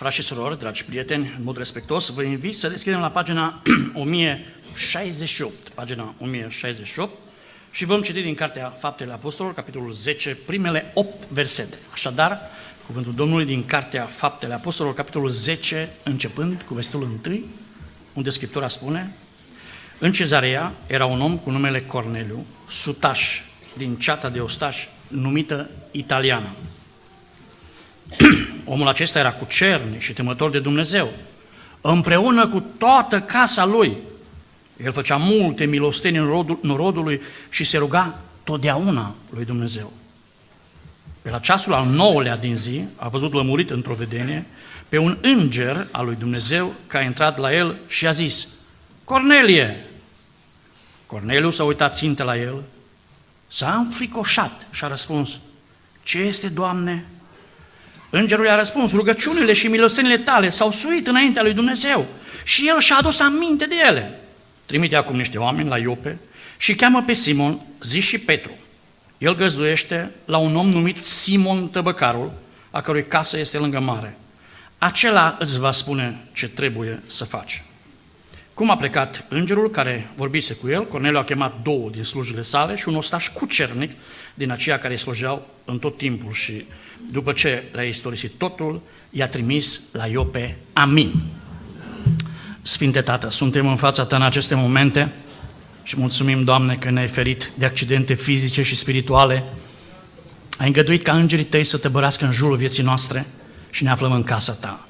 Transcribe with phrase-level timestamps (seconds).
[0.00, 3.62] Frați și surori, dragi prieteni, în mod respectos, vă invit să deschidem la pagina
[3.94, 7.12] 1068, pagina 1068,
[7.70, 11.76] și vom citi din Cartea Faptele Apostolilor, capitolul 10, primele 8 versete.
[11.92, 12.40] Așadar,
[12.86, 17.38] cuvântul Domnului din Cartea Faptele Apostolilor, capitolul 10, începând cu versetul 1,
[18.12, 19.14] unde Scriptura spune
[19.98, 23.40] În cezarea era un om cu numele Corneliu, sutaș
[23.76, 26.48] din ceata de ostași numită italiană.
[28.72, 31.12] Omul acesta era cu cerni și temător de Dumnezeu.
[31.80, 33.96] Împreună cu toată casa lui,
[34.84, 39.92] el făcea multe milosteni în rodul, în rodul lui și se ruga totdeauna lui Dumnezeu.
[41.22, 44.46] Pe la ceasul al nouălea din zi a văzut lămurit într-o vedenie
[44.88, 48.48] pe un înger al lui Dumnezeu care a intrat la el și a zis,
[49.04, 49.84] Cornelie!
[51.06, 52.62] Corneliu s-a uitat ținte la el,
[53.48, 55.38] s-a înfricoșat și a răspuns,
[56.02, 57.04] Ce este, Doamne?
[58.10, 62.06] Îngerul i-a răspuns, rugăciunile și milostenile tale s-au suit înaintea lui Dumnezeu
[62.44, 64.20] și el și-a adus aminte de ele.
[64.66, 66.18] Trimite acum niște oameni la Iope
[66.56, 68.52] și cheamă pe Simon, zi și Petru.
[69.18, 72.32] El găzduiește la un om numit Simon Tăbăcarul,
[72.70, 74.16] a cărui casă este lângă mare.
[74.78, 77.62] Acela îți va spune ce trebuie să faci.
[78.54, 82.76] Cum a plecat îngerul care vorbise cu el, Corneliu a chemat două din slujile sale
[82.76, 83.92] și un ostaș cucernic
[84.34, 86.64] din aceia care slujeau în tot timpul și
[87.08, 90.56] după ce le-a istorisit totul, i-a trimis la Iope.
[90.72, 91.22] Amin.
[92.62, 95.12] Sfinte Tată, suntem în fața Ta în aceste momente
[95.82, 99.44] și mulțumim, Doamne, că ne-ai ferit de accidente fizice și spirituale.
[100.58, 103.26] Ai îngăduit ca îngerii Tăi să te bărească în jurul vieții noastre
[103.70, 104.88] și ne aflăm în casa Ta.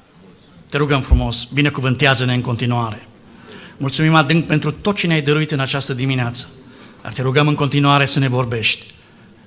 [0.69, 3.07] Te rugăm frumos, binecuvântează-ne în continuare.
[3.77, 6.47] Mulțumim adânc pentru tot ce ne-ai dăruit în această dimineață.
[7.01, 8.93] Dar te rugăm în continuare să ne vorbești,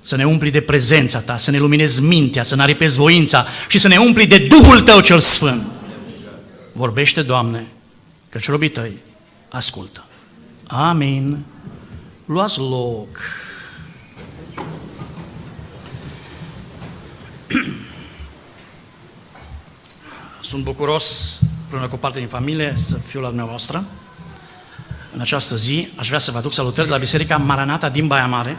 [0.05, 3.79] să ne umpli de prezența Ta, să ne luminezi mintea, să ne aripezi voința și
[3.79, 5.67] să ne umpli de Duhul Tău cel Sfânt.
[6.71, 7.67] Vorbește, Doamne,
[8.29, 8.97] căci robii Tăi
[9.49, 10.05] ascultă.
[10.67, 11.45] Amin.
[12.25, 13.07] Luați loc.
[20.41, 23.85] Sunt bucuros, împreună cu parte din familie, să fiu la dumneavoastră.
[25.13, 28.27] În această zi aș vrea să vă aduc salutări de la Biserica Maranata din Baia
[28.27, 28.57] Mare.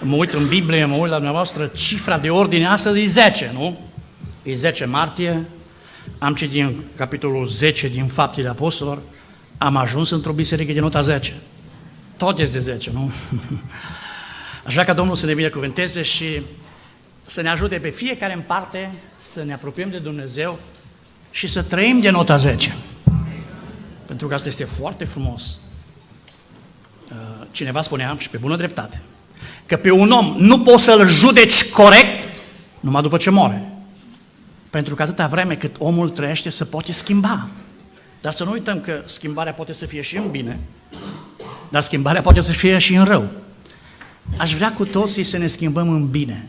[0.00, 3.78] Mă uit în Biblie, mă uit la dumneavoastră, cifra de ordine astăzi e 10, nu?
[4.42, 5.46] E 10 martie,
[6.18, 8.98] am citit din capitolul 10 din Faptele Apostolilor,
[9.58, 11.34] am ajuns într-o biserică de nota 10.
[12.16, 13.12] Tot este de 10, nu?
[14.66, 16.42] Aș vrea ca Domnul să ne binecuvânteze și
[17.24, 20.58] să ne ajute pe fiecare în parte să ne apropiem de Dumnezeu
[21.30, 22.76] și să trăim de nota 10.
[24.06, 25.58] Pentru că asta este foarte frumos.
[27.10, 29.00] Uh, cineva spunea, și pe bună dreptate,
[29.66, 32.28] că pe un om nu poți să-l judeci corect
[32.80, 33.68] numai după ce moare.
[34.70, 37.48] Pentru că atâta vreme cât omul trăiește se poate schimba.
[38.20, 40.58] Dar să nu uităm că schimbarea poate să fie și în bine,
[41.68, 43.28] dar schimbarea poate să fie și în rău.
[44.36, 46.48] Aș vrea cu toții să ne schimbăm în bine.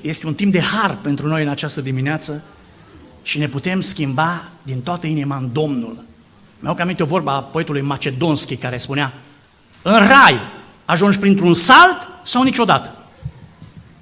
[0.00, 2.42] Este un timp de har pentru noi în această dimineață
[3.22, 6.04] și ne putem schimba din toată inima în Domnul.
[6.58, 9.12] Mi-au aminte o vorba a poetului Macedonski care spunea
[9.82, 10.40] În rai
[10.90, 12.94] ajungi printr-un salt sau niciodată?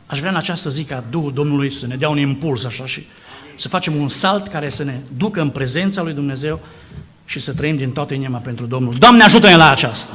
[0.06, 3.06] Aș vrea în această zi ca Duhul Domnului să ne dea un impuls așa și
[3.56, 6.60] să facem un salt care să ne ducă în prezența lui Dumnezeu
[7.25, 8.94] și să trăim din toată inima pentru Domnul.
[8.94, 10.12] Doamne, ajută-ne la aceasta!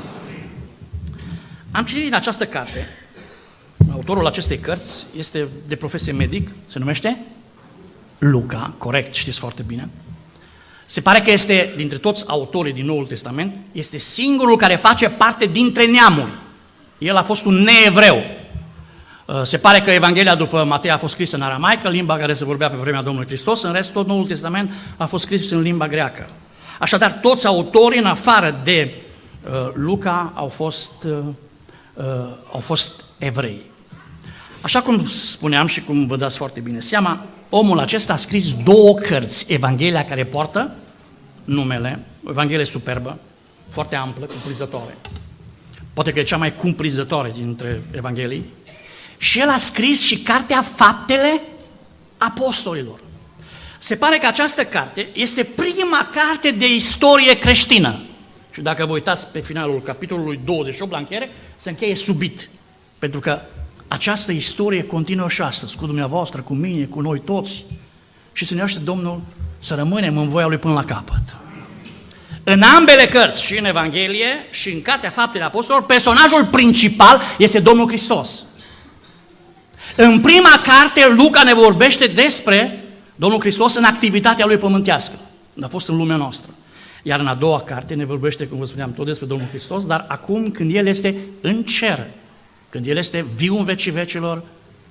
[1.72, 2.88] Am citit din această carte,
[3.92, 7.20] autorul acestei cărți este de profesie medic, se numește
[8.18, 9.90] Luca, corect, știți foarte bine.
[10.86, 15.46] Se pare că este, dintre toți autorii din Noul Testament, este singurul care face parte
[15.46, 16.32] dintre neamuri.
[17.04, 18.24] El a fost un neevreu,
[19.26, 22.46] Uh, se pare că Evanghelia după Matei a fost scrisă în aramaică, limba care se
[22.46, 25.88] vorbea pe vremea Domnului Hristos, în rest tot Noul Testament a fost scris în limba
[25.88, 26.30] greacă.
[26.80, 28.94] Așadar, toți autorii, în afară de
[29.46, 31.12] uh, Luca, au fost, uh,
[31.94, 32.06] uh,
[32.52, 33.62] au fost evrei.
[34.62, 38.94] Așa cum spuneam și cum vă dați foarte bine seama, omul acesta a scris două
[38.94, 40.76] cărți, Evanghelia care poartă
[41.44, 43.18] numele, o Evanghelie superbă,
[43.70, 44.98] foarte amplă, cuprinzătoare.
[45.94, 48.46] Poate că e cea mai cuprinzătoare dintre Evanghelii,
[49.18, 51.42] și el a scris și cartea Faptele
[52.18, 53.00] Apostolilor.
[53.80, 58.00] Se pare că această carte este prima carte de istorie creștină.
[58.54, 62.50] Și dacă vă uitați pe finalul capitolului 28 la încheiere, se încheie subit.
[63.00, 63.42] Pentru că
[63.88, 67.64] această istorie continuă și astăzi, cu dumneavoastră, cu mine, cu noi toți.
[68.34, 69.22] Și să ne aștept Domnul
[69.60, 71.43] să rămânem în voia Lui până la capăt.
[72.44, 77.88] În ambele cărți, și în Evanghelie și în Cartea Faptele Apostolilor, personajul principal este Domnul
[77.88, 78.44] Hristos.
[79.96, 82.84] În prima carte, Luca ne vorbește despre
[83.16, 85.16] Domnul Hristos în activitatea Lui pământească,
[85.62, 86.50] a fost în lumea noastră.
[87.04, 90.06] Iar în a doua carte ne vorbește, cum vă spuneam, tot despre Domnul Hristos, dar
[90.08, 92.08] acum când El este în cer,
[92.70, 94.44] când El este viu în vecii vecilor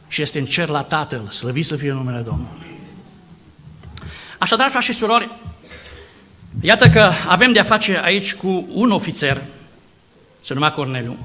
[0.08, 2.70] și este în cer la Tatăl, slăvit să fie numele Domnului.
[4.38, 5.30] Așadar, frați și surori,
[6.60, 9.42] iată că avem de-a face aici cu un ofițer,
[10.44, 11.16] se numea Corneliu.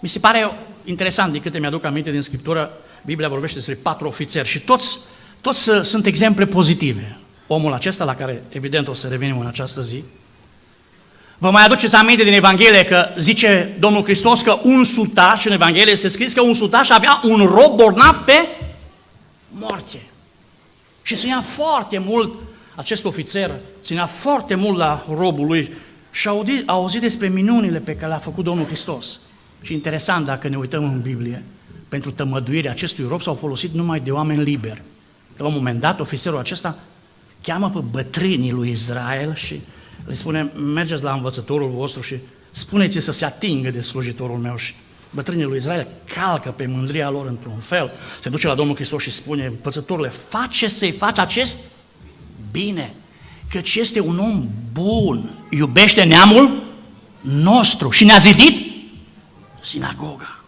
[0.00, 0.52] Mi se pare
[0.84, 2.70] interesant, din câte mi-aduc aminte din Scriptură,
[3.04, 4.98] Biblia vorbește despre patru ofițeri și toți,
[5.40, 7.16] toți sunt exemple pozitive.
[7.46, 10.04] Omul acesta, la care evident o să revenim în această zi,
[11.42, 15.92] Vă mai aduceți aminte din Evanghelie că zice Domnul Hristos că un sutaș, în Evanghelie
[15.92, 18.48] este scris că un sutaș avea un rob bolnav pe
[19.48, 20.02] moarte.
[21.02, 22.34] Și ținea foarte mult,
[22.74, 25.72] acest ofițer ținea foarte mult la robul lui
[26.10, 29.20] și a auzit, a auzit despre minunile pe care le-a făcut Domnul Hristos.
[29.62, 31.44] Și interesant, dacă ne uităm în Biblie,
[31.88, 34.82] pentru tămăduirea acestui rob s-au folosit numai de oameni liberi.
[35.36, 36.78] Că la un moment dat, ofițerul acesta
[37.42, 39.60] cheamă pe bătrânii lui Israel și
[40.06, 40.42] le spune,
[40.74, 42.16] mergeți la învățătorul vostru și
[42.50, 44.74] spuneți să se atingă de slujitorul meu și
[45.10, 47.90] bătrânii lui Israel calcă pe mândria lor într-un fel,
[48.22, 51.58] se duce la Domnul Hristos și spune, învățătorule, face să-i faci acest
[52.52, 52.94] bine,
[53.50, 56.62] căci este un om bun, iubește neamul
[57.20, 58.72] nostru și ne-a zidit
[59.62, 60.44] sinagoga.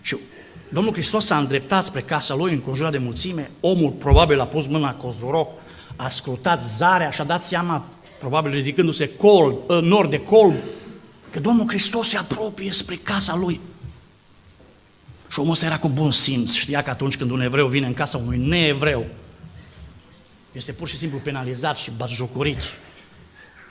[0.00, 0.16] Și
[0.68, 4.94] Domnul Hristos s-a îndreptat spre casa lui, înconjurat de mulțime, omul probabil a pus mâna
[4.94, 5.48] cozoroc,
[5.96, 7.88] a scrutat zarea și a dat seama,
[8.18, 10.54] probabil ridicându-se col, ă, nord de colb,
[11.30, 13.60] că Domnul Hristos se apropie spre casa lui.
[15.28, 17.94] Și omul ăsta era cu bun simț, știa că atunci când un evreu vine în
[17.94, 19.06] casa unui neevreu,
[20.52, 22.60] este pur și simplu penalizat și batjocorit.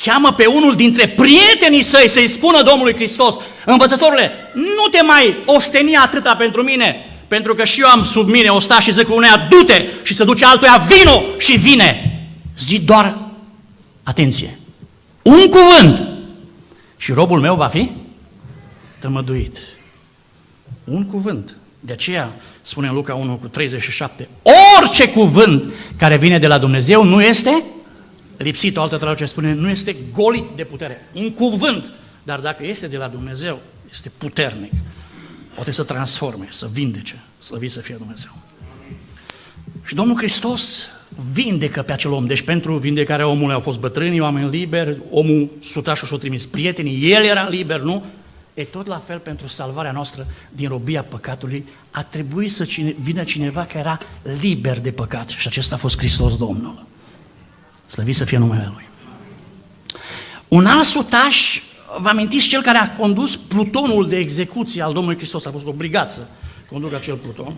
[0.04, 3.36] Cheamă pe unul dintre prietenii săi să-i spună Domnului Hristos,
[3.66, 8.50] învățătorule, nu te mai osteni atâta pentru mine, pentru că și eu am sub mine
[8.50, 12.20] o sta și zic uneia, du-te și se duce altuia, vino și vine.
[12.58, 13.18] Zi doar,
[14.04, 14.58] atenție,
[15.22, 16.08] un cuvânt
[16.98, 17.92] și robul meu va fi
[19.00, 19.58] tămăduit.
[20.84, 21.56] Un cuvânt.
[21.80, 22.32] De aceea
[22.70, 24.28] spune în Luca 1 cu 37,
[24.80, 27.64] orice cuvânt care vine de la Dumnezeu nu este
[28.38, 31.08] lipsit, o altă traducere spune, nu este golit de putere.
[31.14, 31.92] Un cuvânt,
[32.24, 34.72] dar dacă este de la Dumnezeu, este puternic.
[35.56, 38.32] Poate să transforme, să vindece, slăvit să fie Dumnezeu.
[39.86, 40.88] Și Domnul Hristos
[41.32, 42.26] vindecă pe acel om.
[42.26, 47.24] Deci pentru vindecarea omului au fost bătrânii, oameni liberi, omul sutașul și-o trimis prietenii, el
[47.24, 48.06] era liber, nu?
[48.60, 53.24] E tot la fel pentru salvarea noastră din robia păcatului, a trebuit să cine, vină
[53.24, 53.98] cineva care era
[54.40, 56.86] liber de păcat și acesta a fost Hristos Domnul.
[57.88, 58.88] Slăvit să fie numele Lui.
[60.48, 61.62] Un alt sutaș,
[62.00, 66.12] vă amintiți, cel care a condus plutonul de execuție al Domnului Hristos, a fost obligat
[66.12, 66.22] să
[66.70, 67.56] conducă acel pluton.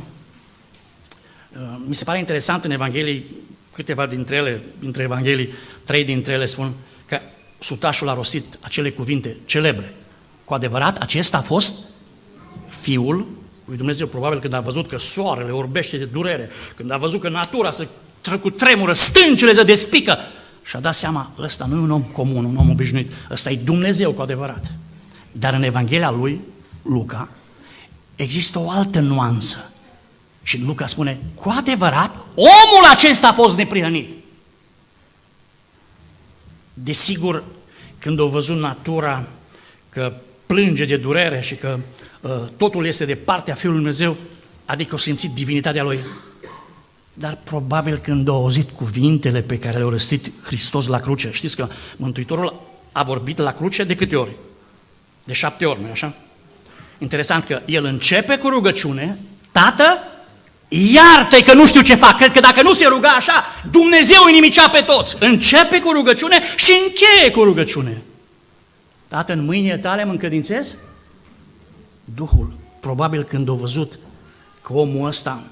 [1.53, 3.35] Uh, mi se pare interesant în Evanghelii,
[3.71, 5.49] câteva dintre ele, dintre Evanghelii,
[5.83, 6.73] trei dintre ele spun
[7.05, 7.19] că
[7.59, 9.93] sutașul a rostit acele cuvinte celebre.
[10.51, 11.73] Cu adevărat, acesta a fost
[12.67, 13.27] Fiul
[13.65, 17.29] lui Dumnezeu, probabil când a văzut că soarele orbește de durere, când a văzut că
[17.29, 17.87] natura se
[18.41, 20.17] cu tremură, stâncile se despică
[20.63, 23.55] și a dat seama, ăsta nu e un om comun, un om obișnuit, ăsta e
[23.55, 24.73] Dumnezeu cu adevărat.
[25.31, 26.41] Dar în Evanghelia lui,
[26.81, 27.29] Luca,
[28.15, 29.71] există o altă nuanță.
[30.43, 34.11] Și Luca spune, cu adevărat, omul acesta a fost neprihănit.
[36.73, 37.43] Desigur,
[37.99, 39.27] când au văzut natura
[39.89, 40.13] că
[40.51, 41.79] plânge de durere și că
[42.21, 44.17] uh, totul este de partea Fiului Dumnezeu,
[44.65, 45.99] adică au simțit divinitatea Lui,
[47.13, 51.67] dar probabil când au auzit cuvintele pe care le-a răstit Hristos la cruce, știți că
[51.95, 54.31] Mântuitorul a vorbit la cruce de câte ori?
[55.23, 56.13] De șapte ori, nu așa?
[56.97, 59.17] Interesant că el începe cu rugăciune,
[59.51, 59.97] Tată,
[60.67, 64.33] iartă că nu știu ce fac, cred că dacă nu se ruga așa, Dumnezeu îi
[64.33, 65.15] nimicea pe toți.
[65.19, 68.01] Începe cu rugăciune și încheie cu rugăciune.
[69.11, 70.75] Tată, în mâinile tale mă încredințez?
[72.15, 73.99] Duhul, probabil când a văzut
[74.61, 75.43] că omul ăsta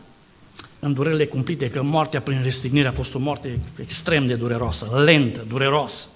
[0.79, 5.45] în durerile cumplite, că moartea prin restignire a fost o moarte extrem de dureroasă, lentă,
[5.47, 6.07] dureroasă.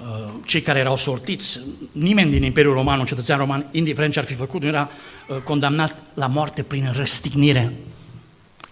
[0.00, 1.60] Uh, cei care erau sortiți,
[1.92, 4.90] nimeni din Imperiul Roman, un cetățean roman, indiferent ce ar fi făcut, nu era
[5.28, 7.72] uh, condamnat la moarte prin răstignire.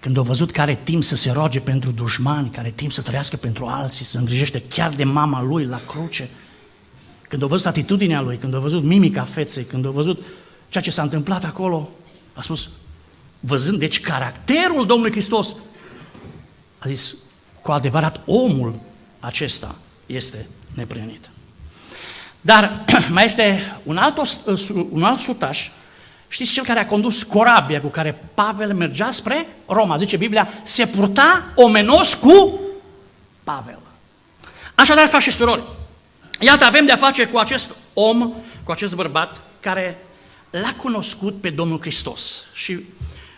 [0.00, 3.02] Când au văzut că are timp să se roage pentru dușmani, care are timp să
[3.02, 6.28] trăiască pentru alții, să îngrijește chiar de mama lui la cruce,
[7.32, 10.22] când au văzut atitudinea lui, când au văzut mimica feței, când au văzut
[10.68, 11.90] ceea ce s-a întâmplat acolo,
[12.32, 12.68] a spus,
[13.40, 15.54] văzând deci caracterul Domnului Hristos,
[16.78, 17.14] a zis,
[17.62, 18.74] cu adevărat omul
[19.20, 19.74] acesta
[20.06, 21.30] este neprionit.
[22.40, 22.84] Dar
[23.14, 24.46] mai este un alt,
[24.90, 25.68] un alt sutaș
[26.28, 30.86] Știți cel care a condus corabia cu care Pavel mergea spre Roma, zice Biblia, se
[30.86, 32.60] purta omenos cu
[33.44, 33.78] Pavel.
[34.74, 35.62] Așadar, faci și surori,
[36.40, 38.32] iată, avem de-a face cu acest om,
[38.64, 39.98] cu acest bărbat, care
[40.50, 42.44] l-a cunoscut pe Domnul Hristos.
[42.52, 42.72] Și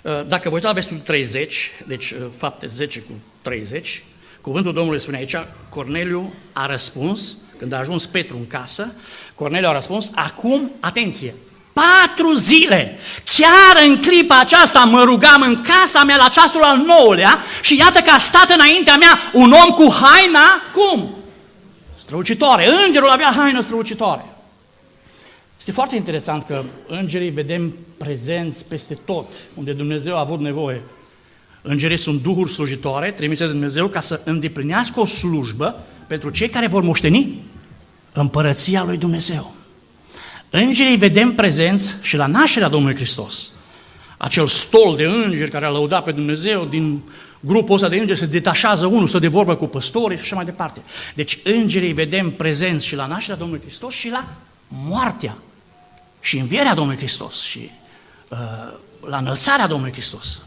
[0.03, 4.03] uh, dacă vă uitați la versetul 30, deci uh, fapte 10 cu 30,
[4.41, 5.37] cuvântul Domnului spune aici,
[5.69, 8.93] Corneliu a răspuns, când a ajuns Petru în casă,
[9.35, 11.35] Corneliu a răspuns, acum, atenție,
[11.73, 17.43] patru zile, chiar în clipa aceasta mă rugam în casa mea la ceasul al nouălea
[17.63, 21.24] și iată că a stat înaintea mea un om cu haina, cum?
[22.05, 24.25] Strălucitoare, îngerul avea haină strălucitoare.
[25.59, 30.83] Este foarte interesant că îngerii vedem prezenți peste tot, unde Dumnezeu a avut nevoie.
[31.63, 36.67] Îngerii sunt duhuri slujitoare, trimise de Dumnezeu ca să îndeplinească o slujbă pentru cei care
[36.67, 37.43] vor moșteni
[38.13, 39.55] împărăția lui Dumnezeu.
[40.51, 43.51] Îngerii vedem prezenți și la nașterea Domnului Hristos.
[44.17, 47.03] Acel stol de îngeri care a lăudat pe Dumnezeu, din
[47.45, 50.45] grupul ăsta de îngeri se detașează unul să de vorbă cu păstorii și așa mai
[50.45, 50.81] departe.
[51.15, 54.29] Deci îngerii vedem prezenți și la nașterea Domnului Hristos și la
[54.69, 55.39] moartea
[56.21, 57.71] și învierea Domnului Hristos și
[58.29, 58.39] uh,
[59.09, 60.39] la înălțarea Domnului Hristos.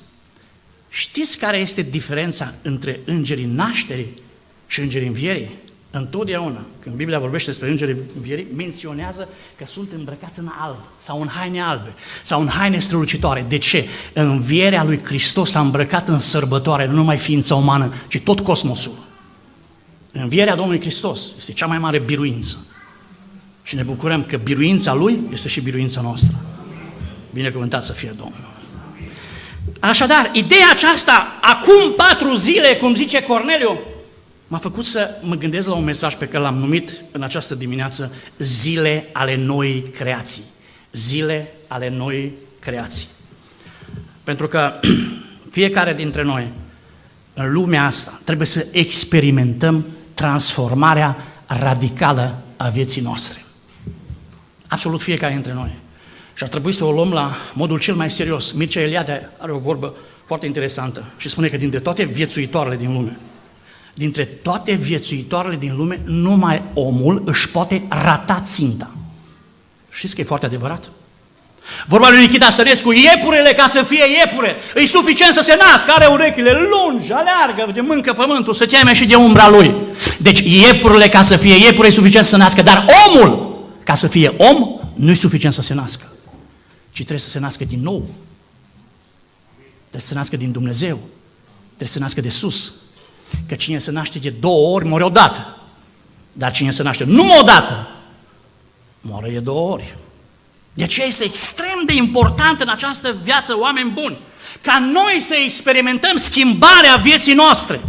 [0.90, 4.14] Știți care este diferența între îngerii nașterii
[4.68, 5.52] și îngerii învierii?
[5.98, 9.28] Întotdeauna, când Biblia vorbește despre îngerii învierii, menționează
[9.58, 13.46] că sunt îmbrăcați în alb sau în haine albe sau în haine strălucitoare.
[13.48, 13.88] De ce?
[14.14, 19.06] Învierea lui Hristos a îmbrăcat în sărbătoare nu numai ființa umană, ci tot cosmosul.
[20.12, 22.58] Învierea Domnului Hristos este cea mai mare biruință.
[23.64, 26.36] Și ne bucurăm că biruința Lui este și biruința noastră.
[27.34, 28.56] Binecuvântat să fie Domnul.
[29.80, 33.80] Așadar, ideea aceasta, acum patru zile, cum zice Corneliu,
[34.48, 38.14] m-a făcut să mă gândesc la un mesaj pe care l-am numit în această dimineață
[38.38, 40.44] Zile ale noi creații.
[40.92, 43.08] Zile ale noi creații.
[44.24, 44.80] Pentru că
[45.58, 46.48] fiecare dintre noi,
[47.34, 53.42] în lumea asta, trebuie să experimentăm transformarea radicală a vieții noastre.
[54.68, 55.76] Absolut fiecare dintre noi.
[56.34, 58.52] Și ar trebui să o luăm la modul cel mai serios.
[58.52, 63.18] Mircea Eliade are o vorbă foarte interesantă și spune că dintre toate viețuitoarele din lume,
[63.98, 68.92] dintre toate viețuitoarele din lume, numai omul își poate rata ținta.
[69.90, 70.90] Știți că e foarte adevărat?
[71.88, 76.06] Vorba lui Nikita Sărescu, iepurele ca să fie iepure, e suficient să se nască, are
[76.06, 79.76] urechile lungi, aleargă, de mâncă pământul, să teme și de umbra lui.
[80.20, 84.08] Deci iepurile ca să fie iepure e suficient să se nască, dar omul ca să
[84.08, 86.06] fie om, nu e suficient să se nască,
[86.92, 88.08] ci trebuie să se nască din nou.
[89.80, 91.00] Trebuie să se nască din Dumnezeu.
[91.66, 92.72] Trebuie să se nască de sus.
[93.48, 95.58] Că cine se naște de două ori, moare odată.
[96.34, 97.88] Dar cine se naște numai odată,
[99.02, 99.96] moare de două ori.
[100.74, 104.18] De aceea este extrem de important în această viață, oameni buni,
[104.62, 107.80] ca noi să experimentăm schimbarea vieții noastre.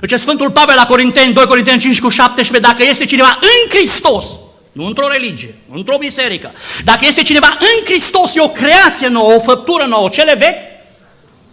[0.00, 4.24] Deci Sfântul Pavel la Corinteni, 2 Corinteni 5 cu 17, dacă este cineva în Hristos,
[4.72, 6.52] nu într-o religie, nu într-o biserică.
[6.84, 10.58] Dacă este cineva în Hristos, e o creație nouă, o făptură nouă, cele vechi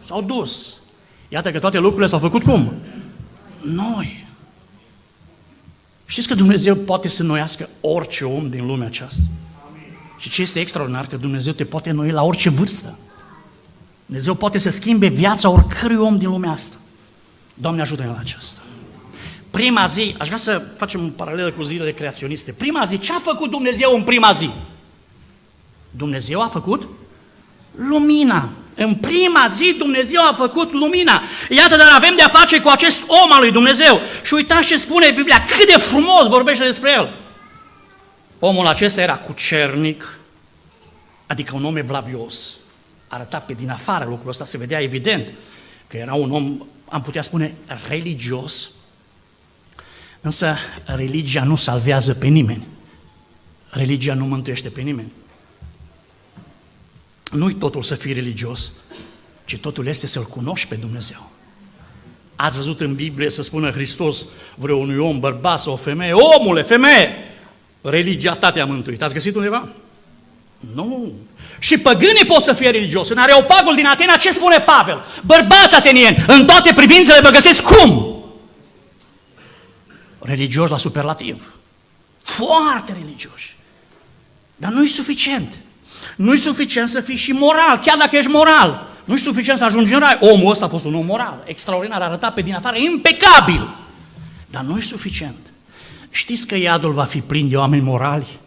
[0.08, 0.65] s-au dus.
[1.34, 2.74] Iată că toate lucrurile s-au făcut cum?
[3.62, 4.28] Noi.
[6.06, 9.24] Știți că Dumnezeu poate să noiască orice om din lumea aceasta.
[10.18, 12.98] Și ce este extraordinar, că Dumnezeu te poate noi la orice vârstă.
[14.06, 16.76] Dumnezeu poate să schimbe viața oricărui om din lumea asta.
[17.54, 18.62] Doamne ajută-ne la aceasta
[19.52, 22.52] prima zi, aș vrea să facem un paralel cu zilele creaționiste.
[22.52, 24.50] Prima zi, ce a făcut Dumnezeu în prima zi?
[25.92, 26.88] Dumnezeu a făcut
[27.76, 28.50] lumina.
[28.75, 31.22] În prima zi Dumnezeu a făcut lumina.
[31.50, 34.01] Iată, dar avem de-a face cu acest om al lui Dumnezeu.
[34.24, 37.13] Și uitați ce spune Biblia, cât de frumos vorbește despre el.
[38.40, 40.18] Omul acesta era cucernic,
[41.28, 42.50] adică un om evlavios.
[43.08, 45.28] Arăta pe din afară lucrul ăsta, se vedea evident
[45.88, 47.54] că era un om, am putea spune,
[47.88, 48.70] religios,
[50.22, 52.68] Însă religia nu salvează pe nimeni.
[53.70, 55.12] Religia nu mântuiește pe nimeni.
[57.32, 58.72] Nu-i totul să fii religios,
[59.46, 61.32] ci totul este să-L cunoști pe Dumnezeu.
[62.36, 67.10] Ați văzut în Biblie să spună Hristos vreunui om, bărbat sau o femeie, omule, femeie,
[67.82, 69.02] religia ta te-a mântuit.
[69.02, 69.68] Ați găsit undeva?
[70.74, 71.12] Nu.
[71.60, 73.10] Și păgânii pot să fie religios.
[73.10, 75.04] În Areopagul din Atena ce spune Pavel?
[75.26, 78.12] Bărbați atenieni, în toate privințele vă găsesc cum?
[80.22, 81.52] religioși la superlativ.
[82.24, 83.56] Foarte religioși.
[84.56, 85.60] Dar nu e suficient.
[86.15, 88.88] Nu e suficient să fii și moral, chiar dacă ești moral.
[89.05, 90.17] Nu e suficient să ajungi în rai.
[90.20, 93.75] Omul ăsta a fost un om moral, extraordinar, arătat pe din afară, impecabil.
[94.50, 95.36] Dar nu e suficient.
[96.10, 98.39] Știți că iadul va fi plin de oameni morali?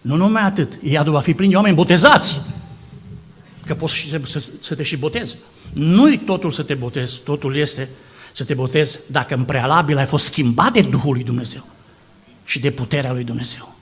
[0.00, 2.40] Nu numai atât, iadul va fi plin de oameni botezați.
[3.66, 5.36] că poți și să, să, să te și botezi.
[5.72, 7.88] Nu-i totul să te botezi, totul este
[8.32, 11.66] să te botezi dacă în prealabil ai fost schimbat de Duhul lui Dumnezeu
[12.44, 13.74] și de puterea lui Dumnezeu.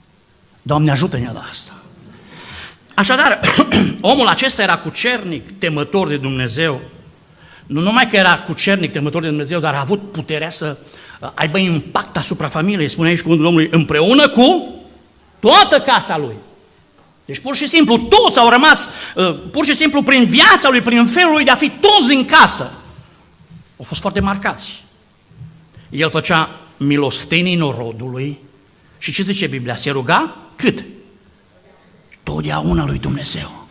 [0.61, 1.76] Doamne, ajută-ne la asta.
[2.97, 3.39] Așadar,
[4.01, 6.81] omul acesta era cucernic, temător de Dumnezeu.
[7.65, 10.77] Nu numai că era cucernic, temător de Dumnezeu, dar a avut puterea să
[11.19, 14.73] uh, aibă impact asupra familiei, spune aici cuvântul Domnului, împreună cu
[15.39, 16.35] toată casa lui.
[17.25, 21.05] Deci pur și simplu toți au rămas, uh, pur și simplu prin viața lui, prin
[21.05, 22.71] felul lui de a fi toți din casă.
[23.77, 24.83] Au fost foarte marcați.
[25.89, 28.39] El făcea milostenii norodului
[28.97, 29.75] și ce zice Biblia?
[29.75, 30.83] Se ruga cât?
[32.27, 33.67] Totdeauna lui Dumnezeu.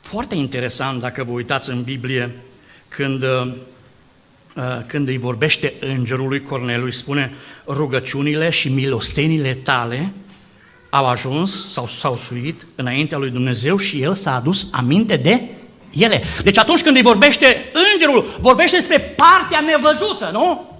[0.00, 2.34] Foarte interesant dacă vă uitați în Biblie
[2.88, 3.52] când, uh,
[4.86, 7.32] când îi vorbește îngerului Cornelui, spune
[7.66, 10.12] rugăciunile și milostenile tale
[10.90, 15.42] au ajuns sau s-au suit înaintea lui Dumnezeu și el s-a adus aminte de
[15.90, 16.22] ele.
[16.42, 20.78] Deci atunci când îi vorbește îngerul, vorbește despre partea nevăzută, nu?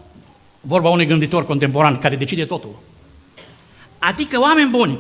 [0.61, 2.79] Vorba unui gânditor contemporan care decide totul.
[3.99, 4.99] Adică oameni buni.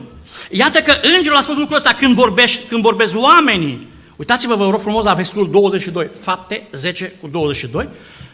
[0.50, 3.86] Iată că îngerul a spus lucrul ăsta când, vorbești, când vorbesc oamenii.
[4.16, 7.88] Uitați-vă, vă rog frumos, la versetul 22, fapte 10 cu 22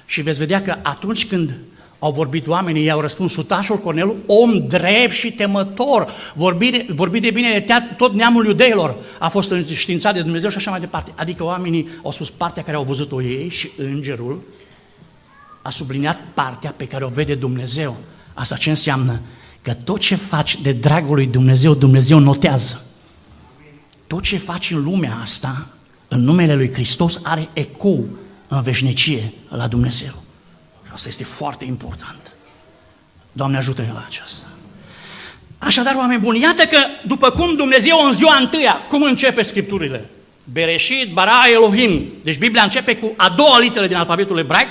[0.07, 1.55] și veți vedea că atunci când
[1.99, 7.53] au vorbit oamenii, i-au răspuns sutașul Cornelu, om drept și temător, vorbit, vorbit de bine
[7.53, 11.13] de tea, tot neamul iudeilor, a fost înștiințat de Dumnezeu și așa mai departe.
[11.15, 14.43] Adică oamenii au spus partea care au văzut-o ei și îngerul
[15.63, 17.97] a subliniat partea pe care o vede Dumnezeu.
[18.35, 19.21] Asta ce înseamnă?
[19.65, 22.83] Că tot ce faci de dragul lui Dumnezeu, Dumnezeu notează.
[24.07, 25.67] Tot ce faci în lumea asta,
[26.09, 28.09] în numele lui Hristos, are ecou
[28.49, 30.23] în veșnicie la Dumnezeu.
[30.93, 32.33] Asta este foarte important.
[33.33, 34.47] Doamne ajută-ne la aceasta.
[35.59, 40.11] Așadar, oameni buni, iată că după cum Dumnezeu în ziua întâia, cum începe Scripturile?
[40.53, 42.13] Bereșit, bara, Elohim.
[42.23, 44.69] Deci Biblia începe cu a doua literă din alfabetul ebraic,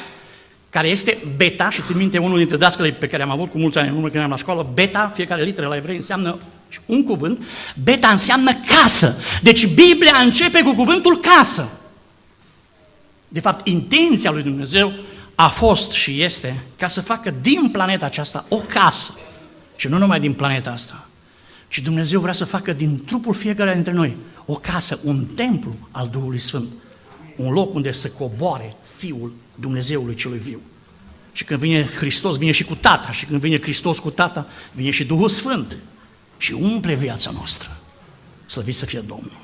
[0.74, 3.78] care este beta, și țin minte unul dintre dascăle pe care am avut cu mulți
[3.78, 6.40] ani în urmă când eram la școală, beta, fiecare literă la evrei înseamnă
[6.86, 7.44] un cuvânt,
[7.84, 9.22] beta înseamnă casă.
[9.42, 11.70] Deci Biblia începe cu cuvântul casă.
[13.28, 14.94] De fapt, intenția lui Dumnezeu
[15.36, 19.14] a fost și este ca să facă din planeta aceasta o casă.
[19.76, 21.08] Și nu numai din planeta asta,
[21.68, 26.08] ci Dumnezeu vrea să facă din trupul fiecare dintre noi o casă, un templu al
[26.12, 26.68] Duhului Sfânt.
[27.36, 30.62] Un loc unde să coboare Fiul Dumnezeului celui viu.
[31.32, 33.12] Și când vine Hristos, vine și cu Tata.
[33.12, 35.78] Și când vine Hristos cu Tata, vine și Duhul Sfânt.
[36.38, 37.78] Și umple viața noastră.
[38.46, 39.42] Slăvit să fie Domnul.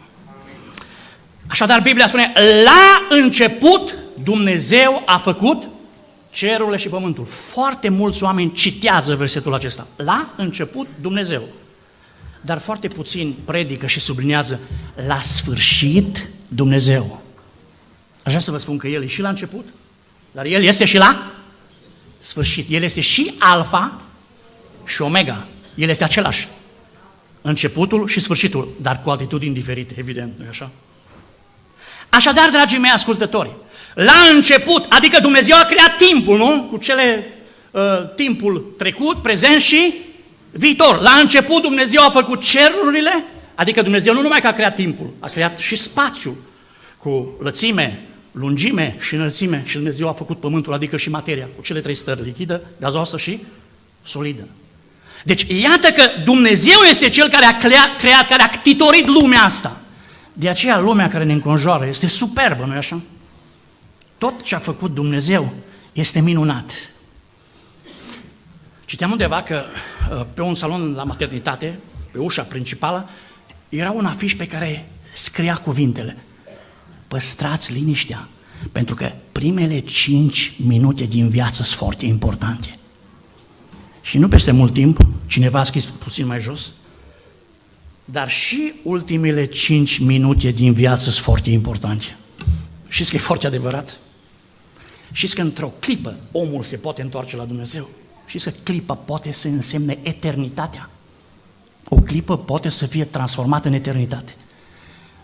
[1.48, 5.70] Așadar, Biblia spune, la început Dumnezeu a făcut
[6.32, 7.26] cerurile și pământul.
[7.26, 9.88] Foarte mulți oameni citează versetul acesta.
[9.96, 11.44] La început Dumnezeu.
[12.42, 14.60] Dar foarte puțini predică și sublinează
[15.08, 17.22] la sfârșit Dumnezeu.
[18.18, 19.66] Aș vrea să vă spun că El e și la început,
[20.32, 21.32] dar El este și la
[22.20, 22.70] sfârșit.
[22.70, 24.02] El este și alfa
[24.86, 25.48] și omega.
[25.76, 26.48] El este același.
[27.42, 30.70] Începutul și sfârșitul, dar cu atitudini diferite, evident, nu așa?
[32.10, 33.50] Așadar, dragii mei ascultători,
[33.94, 36.68] la început, adică Dumnezeu a creat timpul, nu?
[36.72, 37.34] Cu cele
[37.72, 37.82] uh,
[38.16, 39.94] timpul trecut, prezent și
[40.52, 41.02] viitor.
[41.02, 43.24] La început Dumnezeu a făcut cerurile,
[43.56, 46.38] adică Dumnezeu nu numai că a creat timpul, a creat și spațiu
[46.98, 51.82] cu lățime, lungime și înălțime și Dumnezeu a făcut pământul, adică și materia, cu cele
[51.82, 53.40] trei stări, lichidă, gazoasă și
[54.04, 54.48] solidă.
[55.24, 59.82] Deci iată că Dumnezeu este Cel care a creat, creat care a titorit lumea asta.
[60.34, 63.02] De aceea lumea care ne înconjoară este superbă, nu-i așa?
[64.18, 65.54] Tot ce a făcut Dumnezeu
[65.94, 66.72] este minunat.
[68.86, 69.64] Citeam undeva că
[70.12, 71.80] uh, pe un salon la maternitate,
[72.12, 73.10] pe ușa principală,
[73.70, 76.18] era un afiș pe care scria cuvintele
[77.10, 78.28] Păstrați liniștea,
[78.72, 82.78] pentru că primele cinci minute din viață sunt foarte importante.
[84.02, 86.72] Și nu peste mult timp, cineva a scris puțin mai jos,
[88.06, 92.18] dar și ultimele cinci minute din viață sunt foarte importante.
[92.88, 93.98] Știți că e foarte adevărat?
[95.12, 97.90] Știți că într-o clipă omul se poate întoarce la Dumnezeu?
[98.26, 100.90] Știți că clipa poate să însemne eternitatea?
[101.90, 104.36] O clipă poate să fie transformată în eternitate.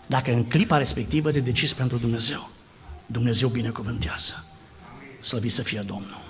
[0.06, 2.50] Dacă în clipa respectivă te decizi pentru Dumnezeu,
[3.06, 4.44] Dumnezeu binecuvântează.
[5.20, 6.24] Slăvit să fie Domnul.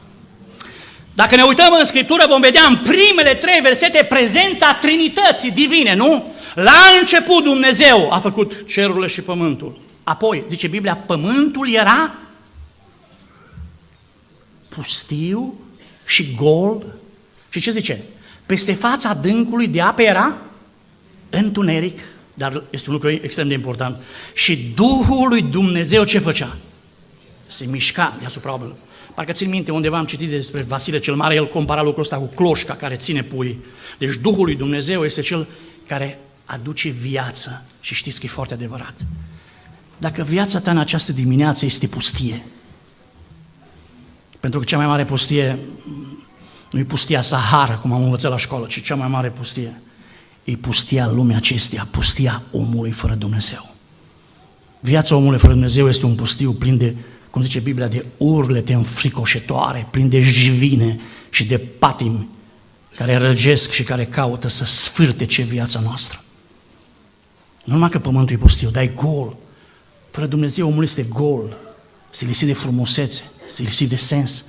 [1.14, 6.34] Dacă ne uităm în Scriptură, vom vedea în primele trei versete prezența Trinității divine, nu?
[6.54, 9.80] La început Dumnezeu a făcut cerurile și pământul.
[10.04, 12.14] Apoi, zice Biblia, pământul era
[14.68, 15.54] pustiu
[16.06, 16.84] și gol.
[17.48, 18.02] Și ce zice?
[18.46, 20.36] Peste fața adâncului de apă era
[21.30, 21.98] întuneric
[22.38, 23.96] dar este un lucru extrem de important.
[24.34, 26.56] Și Duhul lui Dumnezeu ce făcea?
[27.46, 28.76] Se mișca deasupra oamenilor.
[29.14, 32.26] Parcă țin minte, undeva am citit despre Vasile cel Mare, el compara lucrul ăsta cu
[32.34, 33.58] cloșca care ține pui.
[33.98, 35.46] Deci Duhul lui Dumnezeu este cel
[35.86, 38.94] care aduce viață și știți că e foarte adevărat.
[39.98, 42.44] Dacă viața ta în această dimineață este pustie,
[44.40, 45.58] pentru că cea mai mare pustie
[46.70, 49.80] nu e pustia Sahara, cum am învățat la școală, ci cea mai mare pustie
[50.46, 53.74] e pustia lumea acesteia, pustia omului fără Dumnezeu.
[54.80, 56.94] Viața omului fără Dumnezeu este un pustiu plin de,
[57.30, 62.28] cum zice Biblia, de urlete înfricoșătoare, plin de jivine și de patimi
[62.96, 66.20] care răgesc și care caută să sfârtece viața noastră.
[67.64, 69.36] Nu numai că pământul e pustiu, dar e gol.
[70.10, 71.56] Fără Dumnezeu omul este gol,
[72.10, 74.44] se lipsit de frumusețe, se lipsit de sens.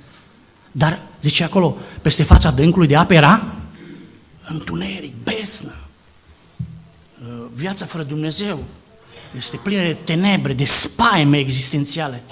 [0.72, 3.56] Dar, zice acolo, peste fața dâncului de apă era
[4.48, 5.87] întuneric, besnă.
[7.52, 8.64] Viața fără Dumnezeu
[9.36, 12.22] este plină de tenebre, de spaime existențiale.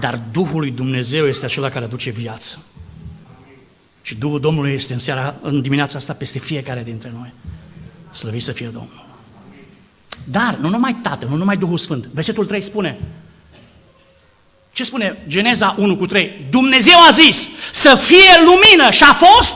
[0.00, 2.64] Dar Duhul lui Dumnezeu este acela care aduce viață.
[4.02, 7.32] Și Duhul Domnului este în, seara, în dimineața asta peste fiecare dintre noi.
[8.12, 9.06] Slăvit să fie Domnul.
[10.24, 12.04] Dar nu numai Tatăl, nu numai Duhul Sfânt.
[12.04, 12.98] Versetul 3 spune,
[14.72, 16.46] ce spune Geneza 1 cu 3?
[16.50, 19.54] Dumnezeu a zis să fie lumină și a fost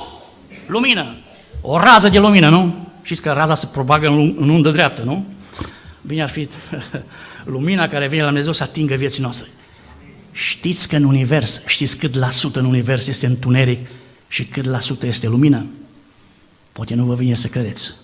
[0.66, 1.16] lumină.
[1.60, 2.83] O rază de lumină, nu?
[3.04, 5.26] Știți că raza se propagă în, în undă dreaptă, nu?
[6.00, 6.48] Bine ar fi
[7.44, 9.48] lumina care vine la Dumnezeu să atingă vieții noastre.
[10.32, 13.88] Știți că în univers, știți cât la sută în univers este întuneric
[14.28, 15.66] și cât la sută este lumină?
[16.72, 17.94] Poate nu vă vine să credeți.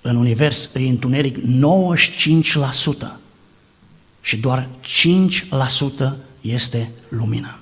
[0.00, 1.42] În univers e întuneric 95%
[4.20, 4.68] și doar
[6.12, 7.58] 5% este lumină.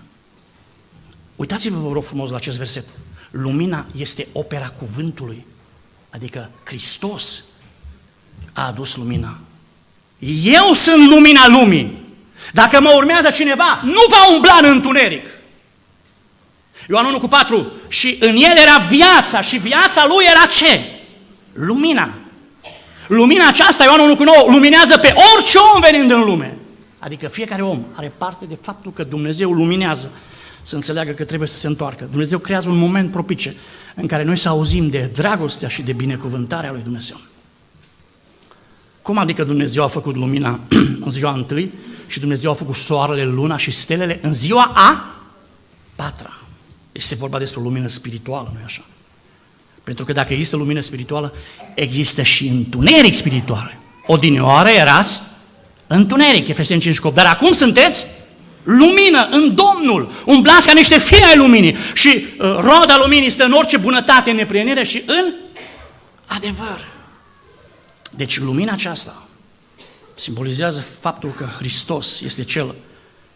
[1.36, 2.84] Uitați-vă, vă rog frumos, la acest verset.
[3.30, 5.46] Lumina este opera cuvântului,
[6.10, 7.42] adică Hristos
[8.52, 9.38] a adus lumina.
[10.42, 12.06] Eu sunt lumina lumii.
[12.52, 15.26] Dacă mă urmează cineva, nu va umbla în întuneric.
[16.88, 17.72] Ioan 1 cu 4.
[17.88, 20.80] Și în el era viața și viața lui era ce?
[21.52, 22.10] Lumina.
[23.06, 26.56] Lumina aceasta, Ioan 1 cu 9, luminează pe orice om venind în lume.
[26.98, 30.10] Adică fiecare om are parte de faptul că Dumnezeu luminează
[30.62, 32.08] să înțeleagă că trebuie să se întoarcă.
[32.10, 33.56] Dumnezeu creează un moment propice
[34.00, 37.20] în care noi să auzim de dragostea și de binecuvântarea lui Dumnezeu.
[39.02, 40.60] Cum adică Dumnezeu a făcut lumina
[41.04, 41.72] în ziua întâi
[42.06, 45.16] și Dumnezeu a făcut soarele, luna și stelele în ziua a
[45.96, 46.38] patra?
[46.92, 48.84] Este vorba despre o lumină spirituală, nu-i așa?
[49.84, 51.34] Pentru că dacă există lumină spirituală,
[51.74, 53.78] există și întuneric spiritual.
[54.06, 55.20] Odinioară erați
[55.86, 58.04] întuneric, Efeseni 5 Dar acum sunteți
[58.68, 60.12] lumină în Domnul.
[60.26, 61.76] Umblați ca niște fii ai luminii.
[61.94, 65.32] Și uh, roada luminii stă în orice bunătate, în neprinire și în
[66.26, 66.88] adevăr.
[68.10, 69.22] Deci lumina aceasta
[70.14, 72.74] simbolizează faptul că Hristos este Cel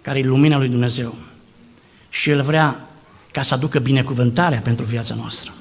[0.01, 1.15] care e lumina lui Dumnezeu.
[2.09, 2.89] Și El vrea
[3.31, 5.53] ca să aducă binecuvântarea pentru viața noastră.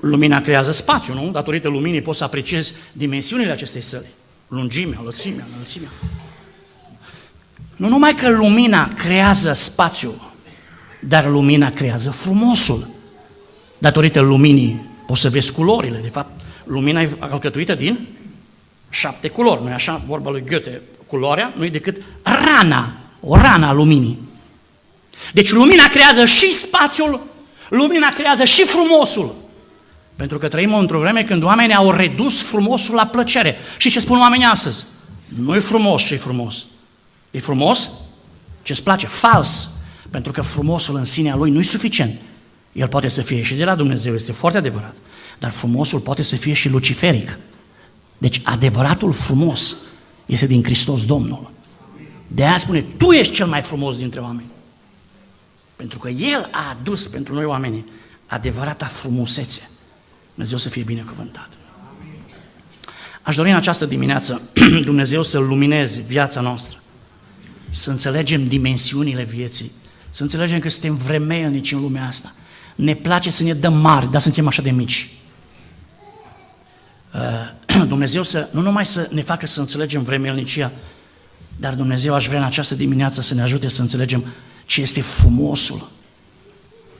[0.00, 1.30] Lumina creează spațiu, nu?
[1.30, 4.06] Datorită luminii poți să apreciezi dimensiunile acestei săli.
[4.48, 5.90] Lungimea, lățimea, înălțimea.
[7.82, 10.32] Nu numai că lumina creează spațiu,
[11.00, 12.88] dar lumina creează frumosul.
[13.78, 15.98] Datorită luminii poți să vezi culorile.
[16.02, 18.06] De fapt, lumina e alcătuită din
[18.90, 19.62] șapte culori.
[19.62, 20.80] Nu e așa vorba lui Goethe.
[21.06, 24.18] Culoarea nu e decât rana, o rana a luminii.
[25.32, 27.20] Deci lumina creează și spațiul,
[27.68, 29.34] lumina creează și frumosul.
[30.16, 33.56] Pentru că trăim într-o vreme când oamenii au redus frumosul la plăcere.
[33.76, 34.84] Și ce spun oamenii astăzi?
[35.28, 36.64] Nu e frumos ce e frumos.
[37.32, 37.90] E frumos
[38.62, 39.70] ce îți place, fals.
[40.10, 42.20] Pentru că frumosul în sinea lui nu e suficient.
[42.72, 44.94] El poate să fie și de la Dumnezeu, este foarte adevărat.
[45.38, 47.38] Dar frumosul poate să fie și luciferic.
[48.18, 49.76] Deci adevăratul frumos
[50.26, 51.50] este din Hristos Domnul.
[52.28, 54.50] De aia spune, tu ești cel mai frumos dintre oameni.
[55.76, 57.84] Pentru că El a adus pentru noi oameni
[58.26, 59.70] adevărata frumusețe.
[60.34, 61.48] Dumnezeu să fie binecuvântat.
[63.22, 64.40] Aș dori în această dimineață
[64.90, 66.81] Dumnezeu să lumineze viața noastră,
[67.72, 69.70] să înțelegem dimensiunile vieții,
[70.10, 72.32] să înțelegem că suntem vremelnici în lumea asta.
[72.74, 75.10] Ne place să ne dăm mari, dar suntem așa de mici.
[77.14, 80.72] Uh, Dumnezeu să, nu numai să ne facă să înțelegem vremelnicia,
[81.56, 84.24] dar Dumnezeu aș vrea în această dimineață să ne ajute să înțelegem
[84.66, 85.88] ce este frumosul.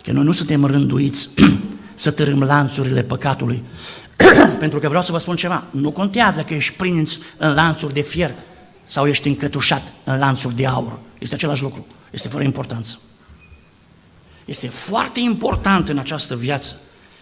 [0.03, 1.29] Că noi nu suntem rânduiți
[1.95, 3.63] să târâm lanțurile păcatului.
[4.59, 8.01] Pentru că vreau să vă spun ceva, nu contează că ești prins în lanțuri de
[8.01, 8.35] fier
[8.93, 10.99] sau ești încătușat în lanțuri de aur.
[11.19, 12.99] Este același lucru, este fără importanță.
[14.45, 16.77] Este foarte important în această viață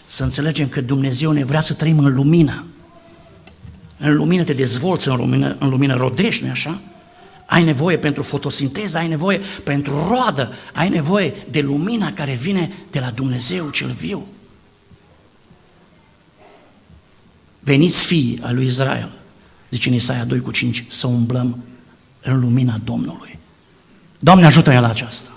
[0.05, 2.65] să înțelegem că Dumnezeu ne vrea să trăim în lumină.
[3.99, 6.81] În lumină te dezvolți, în lumină, în lumină rodești, nu așa?
[7.47, 13.01] Ai nevoie pentru fotosinteză, ai nevoie pentru roadă, ai nevoie de lumina care vine de
[13.01, 14.27] la Dumnezeu cel viu.
[17.61, 19.20] Veniți fii al lui Israel,
[19.71, 21.65] zice în Isaia 2 cu 5, să umblăm
[22.23, 23.39] în lumina Domnului.
[24.19, 25.31] Doamne ajută-ne la aceasta.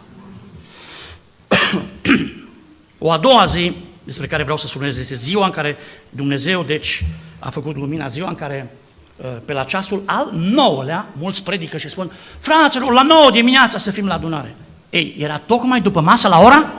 [2.98, 5.78] o a doua zi despre care vreau să subliniez este ziua în care
[6.10, 7.04] Dumnezeu, deci,
[7.39, 8.76] a făcut lumina, ziua în care
[9.15, 13.91] uh, pe la ceasul al nouălea, mulți predică și spun, fraților, la nouă dimineața să
[13.91, 14.56] fim la adunare.
[14.89, 16.72] Ei, era tocmai după masă la ora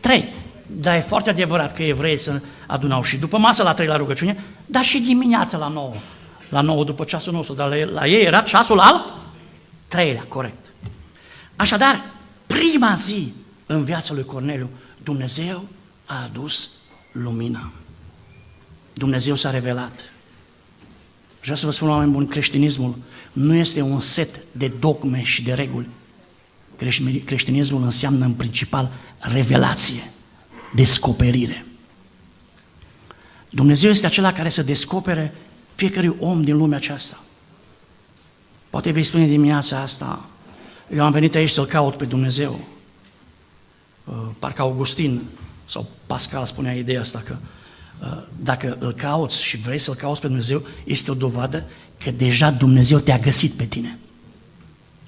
[0.00, 0.28] 3.
[0.66, 4.44] Dar e foarte adevărat că evrei să adunau și după masă la 3 la rugăciune,
[4.66, 5.92] dar și dimineața la 9.
[6.50, 9.18] La 9 după ceasul nostru, dar la ei era ceasul al
[9.88, 10.66] treilea, corect.
[11.56, 12.04] Așadar,
[12.46, 13.32] prima zi
[13.66, 14.70] în viața lui Corneliu,
[15.02, 15.64] Dumnezeu
[16.06, 16.70] a adus
[17.12, 17.70] lumina.
[18.92, 20.12] Dumnezeu s-a revelat.
[21.40, 22.94] Vreau să vă spun, oameni buni, creștinismul
[23.32, 25.88] nu este un set de dogme și de reguli.
[27.24, 30.02] Creștinismul înseamnă în principal revelație,
[30.74, 31.64] descoperire.
[33.50, 35.34] Dumnezeu este acela care să descopere
[35.80, 37.20] fiecărui om din lumea aceasta.
[38.70, 40.24] Poate vei spune dimineața asta,
[40.94, 42.60] eu am venit aici să-L caut pe Dumnezeu.
[44.04, 45.22] Uh, parcă Augustin
[45.66, 47.36] sau Pascal spunea ideea asta că
[48.02, 51.66] uh, dacă îl cauți și vrei să-L cauți pe Dumnezeu, este o dovadă
[52.04, 53.98] că deja Dumnezeu te-a găsit pe tine.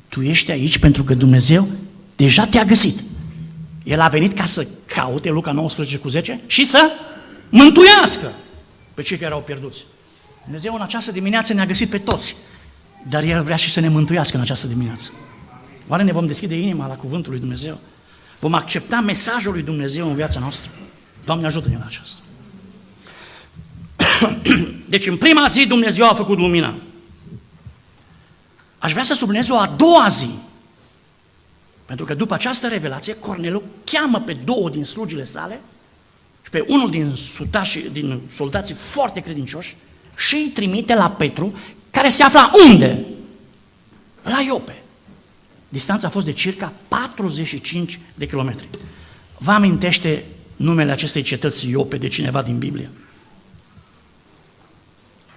[0.08, 1.68] Tu ești aici pentru că Dumnezeu
[2.16, 3.02] deja te-a găsit.
[3.84, 6.90] El a venit ca să caute, Luca 19 cu 10, și să
[7.48, 8.32] mântuiască
[8.94, 9.84] pe cei care au pierduți.
[10.42, 12.36] Dumnezeu în această dimineață ne-a găsit pe toți,
[13.08, 15.10] dar El vrea și să ne mântuiască în această dimineață.
[15.88, 17.78] Oare ne vom deschide inima la cuvântul lui Dumnezeu?
[18.38, 20.70] Vom accepta mesajul lui Dumnezeu în viața noastră?
[21.24, 22.22] Doamne ajută-ne la aceasta.
[24.88, 26.74] Deci în prima zi Dumnezeu a făcut lumina.
[28.78, 30.30] Aș vrea să subliniez o a doua zi.
[31.86, 35.60] Pentru că după această revelație, Cornelu cheamă pe două din slugile sale
[36.42, 39.76] și pe unul din, sutași, din soldații foarte credincioși
[40.16, 41.54] și îi trimite la Petru,
[41.90, 43.04] care se afla unde?
[44.22, 44.82] La Iope.
[45.68, 48.68] Distanța a fost de circa 45 de kilometri.
[49.38, 50.24] Vă amintește
[50.56, 52.90] numele acestei cetăți Iope de cineva din Biblie?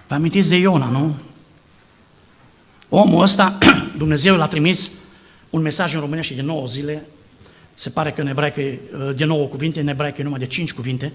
[0.08, 1.16] Vă amintiți de Iona, nu?
[2.88, 3.58] Omul ăsta,
[3.98, 4.90] Dumnezeu l-a trimis
[5.50, 7.06] un mesaj în românește de 9 zile,
[7.74, 8.62] se pare că în ebraică
[9.16, 11.12] de 9 cuvinte, în ebraică e numai de 5 cuvinte.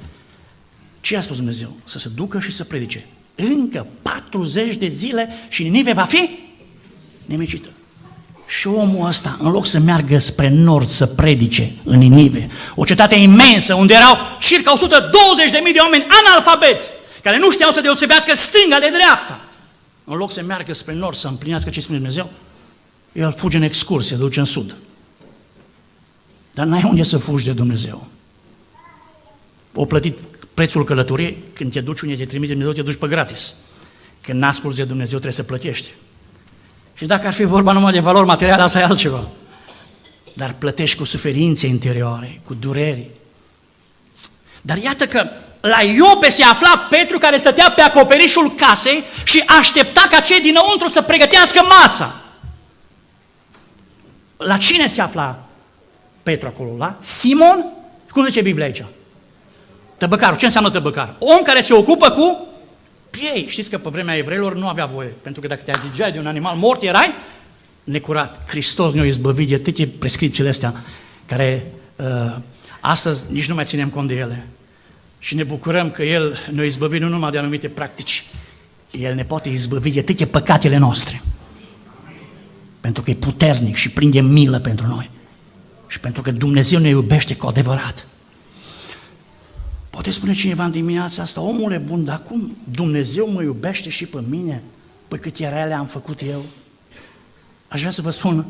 [1.01, 1.75] Ce a spus Dumnezeu?
[1.85, 3.05] Să se ducă și să predice.
[3.41, 6.29] Încă 40 de zile și Ninive va fi
[7.25, 7.69] nemicită.
[8.47, 13.15] Și omul ăsta, în loc să meargă spre nord să predice în Ninive, o cetate
[13.15, 16.91] imensă unde erau circa 120.000 de oameni analfabeți,
[17.23, 19.39] care nu știau să deosebească stânga de dreapta,
[20.03, 22.29] în loc să meargă spre nord să împlinească ce spune Dumnezeu,
[23.11, 24.75] el fuge în excursie, duce în sud.
[26.53, 28.07] Dar n-ai unde să fugi de Dumnezeu.
[29.73, 30.17] O plătit
[30.61, 33.53] prețul călătoriei, când te duci unde te trimite Dumnezeu, te duci pe gratis.
[34.21, 35.87] Când n-asculți de Dumnezeu, trebuie să plătești.
[36.93, 39.27] Și dacă ar fi vorba numai de valori materiale, asta e altceva.
[40.33, 43.09] Dar plătești cu suferințe interioare, cu dureri.
[44.61, 45.29] Dar iată că
[45.61, 50.87] la Iope se afla Petru care stătea pe acoperișul casei și aștepta ca cei dinăuntru
[50.87, 52.21] să pregătească masa.
[54.37, 55.45] La cine se afla
[56.23, 56.77] Petru acolo?
[56.77, 57.65] La Simon?
[58.11, 58.83] Cum zice Biblia aici?
[60.01, 60.37] Tăbăcarul.
[60.37, 61.15] Ce înseamnă tăbăcar?
[61.19, 62.47] Om care se ocupă cu
[63.09, 63.47] piei.
[63.47, 66.27] Știți că pe vremea evreilor nu avea voie, pentru că dacă te azigeai de un
[66.27, 67.13] animal mort, erai
[67.83, 68.41] necurat.
[68.47, 70.83] Hristos ne-a izbăvit de toate prescripțiile astea,
[71.25, 72.35] care uh,
[72.79, 74.47] astăzi nici nu mai ținem cont de ele.
[75.19, 78.23] Și ne bucurăm că El ne-a izbăvit nu numai de anumite practici,
[78.91, 81.21] El ne poate izbăvi de toate păcatele noastre.
[82.79, 85.09] Pentru că e puternic și prinde milă pentru noi.
[85.87, 88.05] Și pentru că Dumnezeu ne iubește cu adevărat.
[89.91, 94.23] Poate spune cineva în dimineața asta, omule bun, dar cum Dumnezeu mă iubește și pe
[94.29, 94.63] mine?
[95.07, 96.45] Păi câte rele am făcut eu?
[97.67, 98.45] Aș vrea să vă spun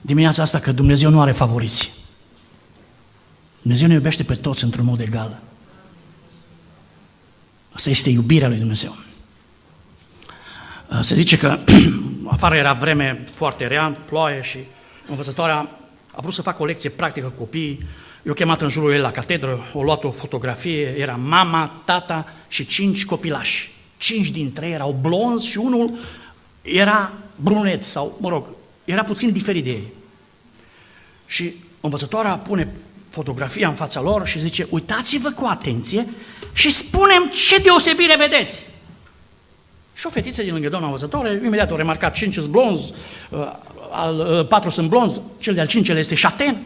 [0.00, 1.92] dimineața asta că Dumnezeu nu are favoriți.
[3.62, 5.38] Dumnezeu ne iubește pe toți într-un mod egal.
[7.72, 8.96] Asta este iubirea lui Dumnezeu.
[11.00, 11.58] Se zice că
[12.36, 14.58] afară era vreme foarte rea, ploaie și
[15.08, 15.78] învățătoarea
[16.12, 17.86] a vrut să facă o lecție practică cu copiii
[18.26, 22.66] eu chemat în jurul ei la catedră, o luat o fotografie, era mama, tata și
[22.66, 23.70] cinci copilași.
[23.96, 25.90] Cinci dintre ei erau blonzi și unul
[26.62, 28.46] era brunet sau, mă rog,
[28.84, 29.92] era puțin diferit de ei.
[31.26, 32.72] Și învățătoarea pune
[33.10, 36.08] fotografia în fața lor și zice, uitați-vă cu atenție
[36.52, 38.62] și spunem ce deosebire vedeți.
[39.94, 42.92] Și o fetiță din lângă doamna învățătoare, imediat o remarcat, cinci sunt blonzi,
[43.30, 43.52] uh,
[43.90, 46.56] al, uh, patru sunt blonzi, cel de-al cincelea este șaten.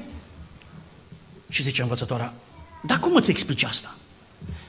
[1.50, 2.32] Și zice învățătoarea,
[2.82, 3.94] dar cum îți explici asta?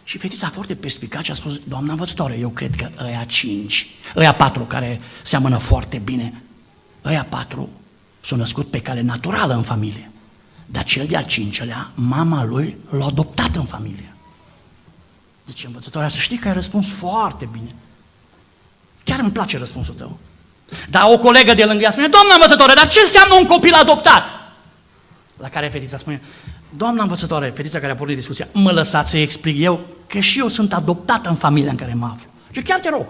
[0.04, 4.64] Și fetița foarte perspicace a spus, doamna învățătoare, eu cred că ăia cinci, ăia patru
[4.64, 6.42] care seamănă foarte bine,
[7.06, 7.70] ăia patru
[8.22, 10.12] s-au născut pe cale naturală în familie.
[10.66, 14.16] Dar cel de-al cincelea, mama lui l-a adoptat în familie.
[15.48, 17.76] Zice învățătoarea, să știi că ai răspuns foarte bine.
[19.04, 20.20] Chiar îmi place răspunsul tău.
[20.90, 24.24] Dar o colegă de lângă ea spune, doamna învățătoare, dar ce înseamnă un copil adoptat?
[25.38, 26.22] La care fetița spune,
[26.78, 30.48] doamna învățătoare, fetița care a pornit discuția, mă lăsați să explic eu că și eu
[30.48, 32.30] sunt adoptată în familia în care mă aflu.
[32.52, 33.06] Și chiar te rog.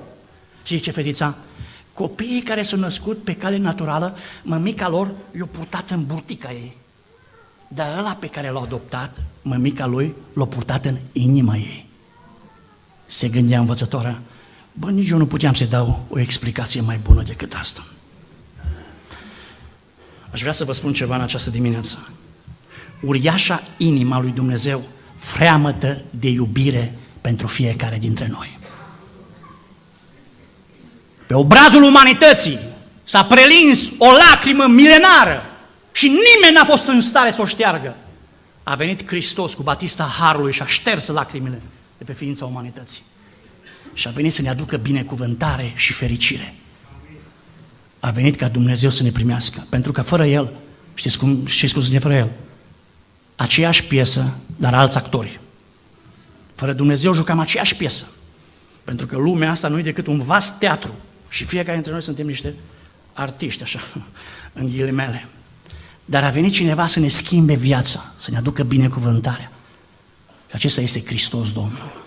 [0.63, 1.35] Și zice fetița,
[1.93, 6.77] copiii care s-au născut pe cale naturală, mămica lor i-a purtat în burtica ei.
[7.67, 11.89] Dar ăla pe care l-a adoptat, mămica lui, l-a purtat în inima ei.
[13.05, 14.21] Se gândea învățătoarea,
[14.73, 17.83] bă, nici eu nu puteam să dau o explicație mai bună decât asta.
[20.31, 22.09] Aș vrea să vă spun ceva în această dimineață.
[23.01, 24.81] Uriașa inima lui Dumnezeu
[25.15, 28.59] freamătă de iubire pentru fiecare dintre noi.
[31.27, 32.59] Pe obrazul umanității
[33.03, 35.43] s-a prelins o lacrimă milenară
[35.91, 37.95] și nimeni n-a fost în stare să o șteargă.
[38.63, 41.61] A venit Hristos cu batista Harului și a șters lacrimile
[41.97, 43.01] de pe ființa umanității.
[43.93, 46.53] Și a venit să ne aducă binecuvântare și fericire.
[47.99, 50.53] A venit ca Dumnezeu să ne primească, pentru că fără El,
[50.93, 52.29] știți cum, știți cum fără El?
[53.41, 55.39] Aceeași piesă, dar alți actori.
[56.53, 58.05] Fără Dumnezeu jucam aceeași piesă.
[58.83, 60.93] Pentru că lumea asta nu e decât un vast teatru.
[61.29, 62.53] Și fiecare dintre noi suntem niște
[63.13, 63.79] artiști, așa,
[64.53, 65.27] în ghilimele.
[66.05, 69.51] Dar a venit cineva să ne schimbe viața, să ne aducă binecuvântarea.
[70.47, 72.00] Și acesta este Hristos Domnul.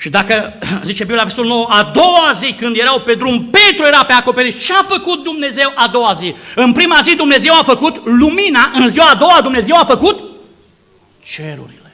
[0.00, 4.04] Și dacă, zice Biblia, versetul 9, a doua zi când erau pe drum, Petru era
[4.04, 4.64] pe acoperiș.
[4.64, 6.34] Ce a făcut Dumnezeu a doua zi?
[6.54, 10.22] În prima zi Dumnezeu a făcut lumina, în ziua a doua Dumnezeu a făcut
[11.22, 11.92] cerurile.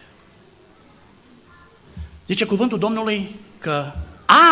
[2.27, 3.93] Zice cuvântul Domnului că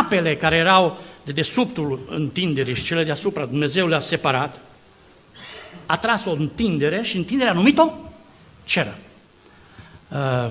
[0.00, 4.60] apele care erau de desubtul întinderii și cele deasupra, Dumnezeu le-a separat,
[5.86, 7.90] a tras o întindere și întinderea a numit-o
[8.64, 8.98] ceră.
[10.14, 10.50] Uh,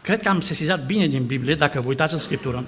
[0.00, 2.64] cred că am sesizat bine din Biblie, dacă vă uitați în Scriptură,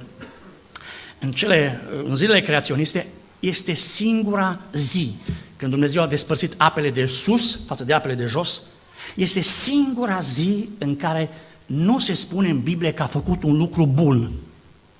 [1.20, 3.07] în, cele, în zilele creaționiste,
[3.40, 5.14] este singura zi
[5.57, 8.61] când Dumnezeu a despărțit apele de sus față de apele de jos,
[9.14, 11.28] este singura zi în care
[11.66, 14.30] nu se spune în Biblie că a făcut un lucru bun.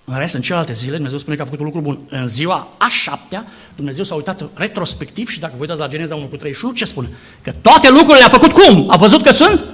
[0.05, 1.99] În rest, în celelalte zile, Dumnezeu spune că a făcut un lucru bun.
[2.09, 6.25] În ziua a șaptea, Dumnezeu s-a uitat retrospectiv și dacă vă uitați la Geneza 1
[6.25, 7.09] cu 31, ce spune?
[7.43, 8.91] Că toate lucrurile le-a făcut cum?
[8.91, 9.65] A văzut că sunt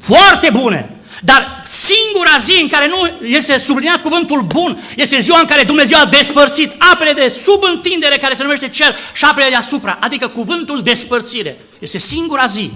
[0.00, 0.94] foarte bune.
[1.22, 5.98] Dar singura zi în care nu este subliniat cuvântul bun este ziua în care Dumnezeu
[5.98, 10.82] a despărțit apele de sub întindere care se numește cer și apele deasupra, adică cuvântul
[10.82, 11.58] despărțire.
[11.78, 12.70] Este singura zi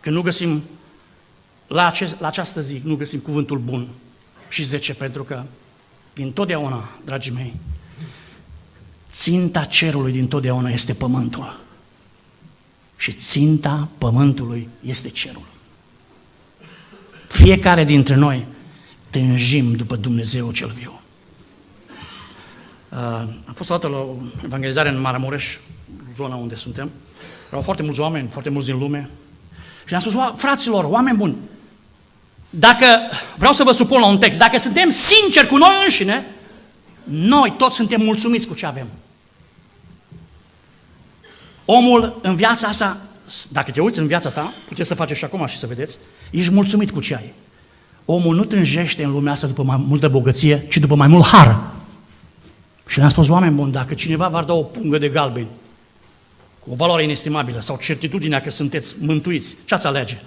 [0.00, 0.62] când nu găsim
[1.66, 3.88] la, ace- la această zi, nu găsim cuvântul bun
[4.48, 5.44] și 10 pentru că
[6.14, 7.54] din totdeauna, dragii mei,
[9.10, 11.60] ținta cerului din totdeauna este pământul.
[12.96, 15.46] Și ținta pământului este cerul.
[17.28, 18.46] Fiecare dintre noi
[19.10, 21.00] tânjim după Dumnezeu cel viu.
[22.88, 22.98] Uh,
[23.46, 25.58] am fost o dată la o evangelizare în Maramureș,
[26.14, 26.90] zona unde suntem.
[27.48, 29.10] Erau foarte mulți oameni, foarte mulți din lume.
[29.84, 31.36] Și le-am spus, fraților, oameni buni,
[32.50, 32.86] dacă,
[33.36, 36.26] vreau să vă supun la un text, dacă suntem sinceri cu noi înșine,
[37.04, 38.86] noi toți suntem mulțumiți cu ce avem.
[41.64, 43.00] Omul în viața asta,
[43.48, 45.98] dacă te uiți în viața ta, puteți să faceți și acum și să vedeți,
[46.30, 47.32] ești mulțumit cu ce ai.
[48.04, 51.60] Omul nu tânjește în lumea asta după mai multă bogăție, ci după mai mult har.
[52.86, 55.48] Și le-am spus, oameni buni, dacă cineva v-ar da o pungă de galbeni,
[56.58, 60.18] cu o valoare inestimabilă, sau certitudinea că sunteți mântuiți, ce ați alege?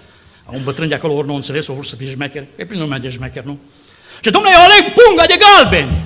[0.51, 2.45] Un bătrân de acolo ori nu înțeles, o vrut să fie șmecher.
[2.55, 3.57] E plin lumea de șmecher, nu?
[4.21, 6.03] Și domnule, eu aleg punga de galbeni.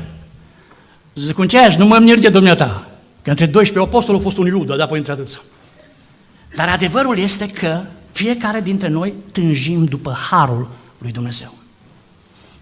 [1.15, 2.87] Zic, cum ce nu mă mir de dumneata.
[3.21, 5.39] Că între 12 apostoli a fost un iudă, dar apoi între atâția.
[6.55, 11.53] Dar adevărul este că fiecare dintre noi tânjim după harul lui Dumnezeu.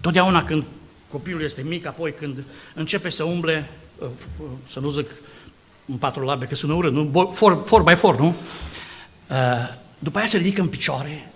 [0.00, 0.64] Totdeauna când
[1.10, 3.68] copilul este mic, apoi când începe să umble,
[3.98, 4.08] uh,
[4.68, 5.10] să nu zic
[5.86, 7.30] în patru labe, că sună urât, nu?
[7.34, 8.26] For, for by for, nu?
[8.26, 9.36] Uh,
[9.98, 11.32] după aia se ridică în picioare,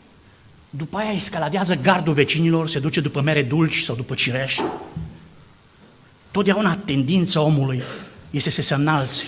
[0.70, 4.58] după aia escaladează gardul vecinilor, se duce după mere dulci sau după cireș.
[6.30, 7.82] Totdeauna tendința omului
[8.30, 9.24] este să se înalțe.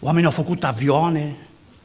[0.00, 1.36] Oamenii au făcut avioane,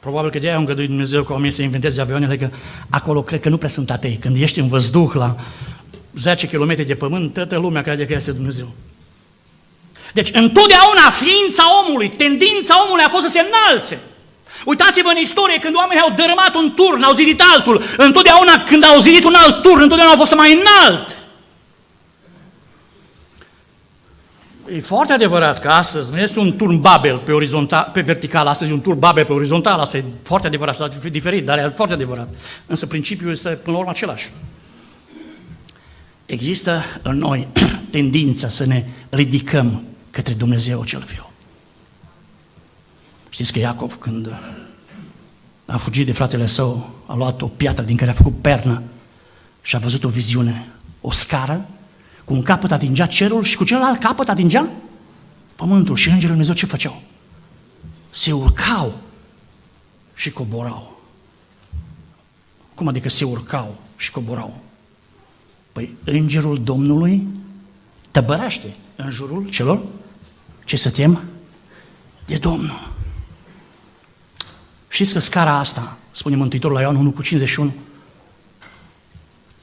[0.06, 2.48] probabil că de aia a îngăduit Dumnezeu ca oamenii să inventeze avioanele, că
[2.90, 4.16] acolo cred că nu prea sunt atei.
[4.20, 5.36] Când ești în văzduh la
[6.14, 8.68] 10 km de pământ, toată lumea crede că este Dumnezeu.
[10.12, 13.98] Deci întotdeauna ființa omului, tendința omului a fost să se înalțe.
[14.64, 17.82] Uitați-vă în istorie când oamenii au dărâmat un turn, au zidit altul.
[17.96, 21.25] Întotdeauna când au zidit un alt turn, întotdeauna au fost mai înalt.
[24.68, 28.70] E foarte adevărat că astăzi nu este un turn Babel pe, orizontal, pe vertical, astăzi
[28.70, 31.94] e un turn Babel pe orizontal, asta e foarte adevărat, e diferit, dar e foarte
[31.94, 32.28] adevărat.
[32.66, 34.30] Însă principiul este până la urmă același.
[36.26, 37.48] Există în noi
[37.90, 41.30] tendința să ne ridicăm către Dumnezeu cel viu.
[43.28, 44.32] Știți că Iacov, când
[45.66, 48.82] a fugit de fratele său, a luat o piatră din care a făcut pernă
[49.62, 50.68] și a văzut o viziune,
[51.00, 51.66] o scară,
[52.26, 54.68] cu un capăt atingea cerul și cu celălalt capăt atingea
[55.54, 55.96] pământul.
[55.96, 57.02] Și îngerul Dumnezeu ce făceau?
[58.10, 58.98] Se urcau
[60.14, 61.00] și coborau.
[62.74, 64.60] Cum adică se urcau și coborau?
[65.72, 67.28] Păi îngerul Domnului
[68.10, 69.80] tăbărește în jurul celor
[70.64, 71.22] ce să tem
[72.26, 72.90] de Domnul.
[74.88, 77.74] Știți că scara asta, spune Mântuitorul la Ioan 1 cu 51,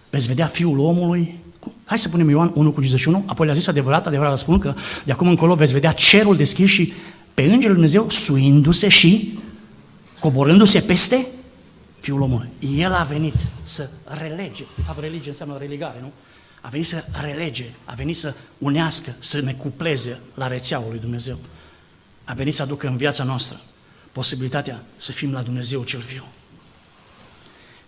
[0.09, 1.42] veți vedea Fiul omului,
[1.85, 4.73] hai să punem Ioan 1 cu 51, apoi le-a zis adevărat, adevărat vă spun că
[5.03, 6.93] de acum încolo veți vedea cerul deschis și
[7.33, 9.39] pe Îngerul Dumnezeu suindu-se și
[10.19, 11.27] coborându-se peste
[11.99, 12.49] Fiul omului.
[12.77, 13.33] El a venit
[13.63, 16.11] să relege, de fapt religie înseamnă religare, nu?
[16.61, 21.37] A venit să relege, a venit să unească, să ne cupleze la rețeaua lui Dumnezeu.
[22.23, 23.61] A venit să aducă în viața noastră
[24.11, 26.23] posibilitatea să fim la Dumnezeu cel viu.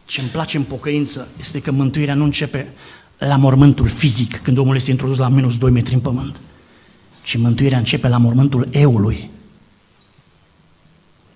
[0.05, 2.73] Ce îmi place în pocăință este că mântuirea nu începe
[3.17, 6.35] la mormântul fizic, când omul este introdus la minus 2 metri în pământ,
[7.23, 9.29] ci mântuirea începe la mormântul eului.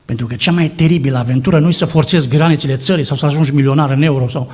[0.05, 3.53] Pentru că cea mai teribilă aventură nu e să forțezi granițele țării sau să ajungi
[3.53, 4.51] milionar în euro sau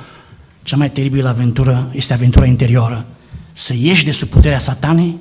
[0.62, 3.06] cea mai teribilă aventură este aventura interioară.
[3.52, 5.18] Să ieși de sub puterea satanei,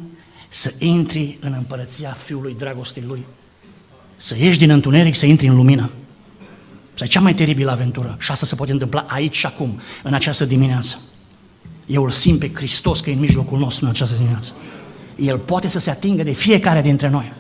[0.50, 3.26] să intri în împărăția Fiului dragostei Lui.
[4.18, 5.90] Să ieși din întuneric, să intri în lumină.
[6.94, 8.16] Asta e cea mai teribilă aventură.
[8.20, 10.98] Și asta se poate întâmpla aici și acum, în această dimineață.
[11.86, 14.52] Eu îl simt pe Hristos că e în mijlocul nostru în această dimineață.
[15.16, 17.32] El poate să se atingă de fiecare dintre noi.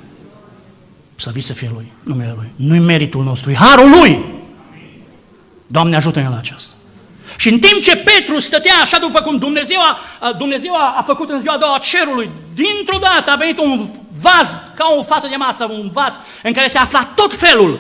[1.15, 2.51] Să vii să fie Lui, numele Lui.
[2.55, 4.23] Nu-i meritul nostru, e harul Lui.
[5.67, 6.73] Doamne ajută-ne la aceasta.
[7.37, 9.79] Și în timp ce Petru stătea așa după cum Dumnezeu
[10.19, 13.89] a, Dumnezeu a, a făcut în ziua a doua cerului, dintr-o dată a venit un
[14.19, 17.79] vas, ca o față de masă, un vas în care se afla tot felul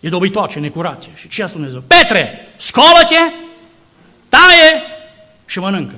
[0.00, 1.06] de dobitoace necurate.
[1.14, 1.82] Și ce a spus Dumnezeu?
[1.86, 3.32] Petre, scolă-te,
[4.28, 4.82] taie
[5.50, 5.94] și mănâncă.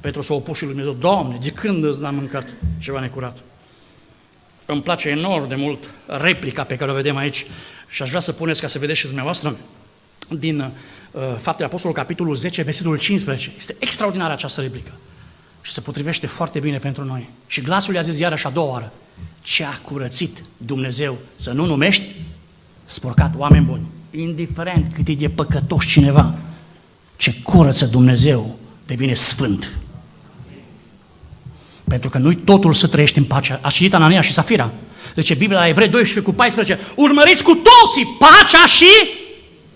[0.00, 3.38] Petru s-a opus și lui Dumnezeu, Doamne, de când îți n-am mâncat ceva necurat?
[4.66, 7.46] Îmi place enorm de mult replica pe care o vedem aici
[7.88, 9.56] și aș vrea să puneți ca să vedeți și dumneavoastră
[10.28, 13.52] din uh, Faptele Apostolului, capitolul 10, versetul 15.
[13.56, 14.92] Este extraordinară această replică
[15.62, 17.28] și se potrivește foarte bine pentru noi.
[17.46, 18.92] Și glasul i-a zis iarăși a doua oară,
[19.42, 22.04] ce a curățit Dumnezeu să nu numești
[22.84, 26.38] spurcat oameni buni, indiferent cât e de păcătos cineva,
[27.22, 28.56] ce curăță Dumnezeu
[28.86, 29.70] devine sfânt.
[31.84, 33.58] Pentru că nu totul să trăiești în pace.
[33.62, 34.70] A citit Anania și Safira.
[35.14, 38.86] Deci Biblia la Evrei 12 cu 14, urmăriți cu toții pacea și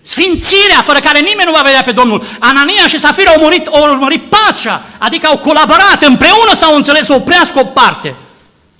[0.02, 2.22] sfințirea, fără care nimeni nu va vedea pe Domnul.
[2.38, 7.12] Anania și Safira au, murit, au urmărit pacea, adică au colaborat, împreună s-au înțeles să
[7.12, 8.14] oprească o parte.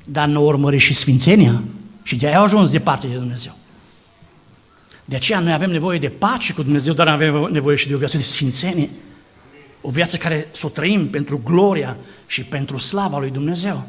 [0.04, 1.62] Dar nu au urmărit și sfințenia
[2.02, 3.56] și de aia au ajuns departe de Dumnezeu.
[5.08, 7.98] De aceea noi avem nevoie de pace cu Dumnezeu, dar avem nevoie și de o
[7.98, 8.90] viață de sfințenie.
[9.80, 11.96] O viață care să o trăim pentru gloria
[12.26, 13.86] și pentru slava lui Dumnezeu.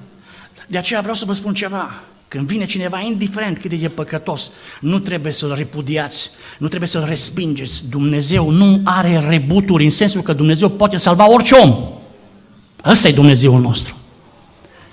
[0.68, 2.03] De aceea vreau să vă spun ceva.
[2.28, 7.89] Când vine cineva, indiferent cât de păcătos, nu trebuie să-l repudiați, nu trebuie să-l respingeți.
[7.89, 11.89] Dumnezeu nu are rebuturi în sensul că Dumnezeu poate salva orice om.
[12.86, 13.95] Ăsta e Dumnezeul nostru.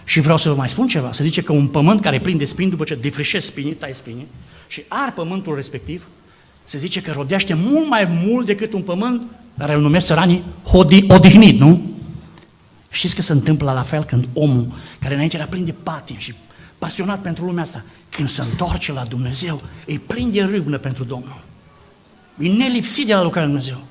[0.05, 1.13] Și vreau să vă mai spun ceva.
[1.13, 4.27] Se zice că un pământ care prinde spini, după ce defrișezi spinii, tai spinii,
[4.67, 6.07] și ar pământul respectiv,
[6.65, 9.23] se zice că rodește mult mai mult decât un pământ
[9.59, 10.45] care îl numesc săranii
[11.09, 11.81] odihnit, nu?
[12.91, 16.35] Știți că se întâmplă la fel când omul care înainte era plin de patim și
[16.79, 21.41] pasionat pentru lumea asta, când se întoarce la Dumnezeu, îi prinde râvnă pentru Domnul.
[22.39, 23.85] E nelipsit de la lucrarea lui Dumnezeu.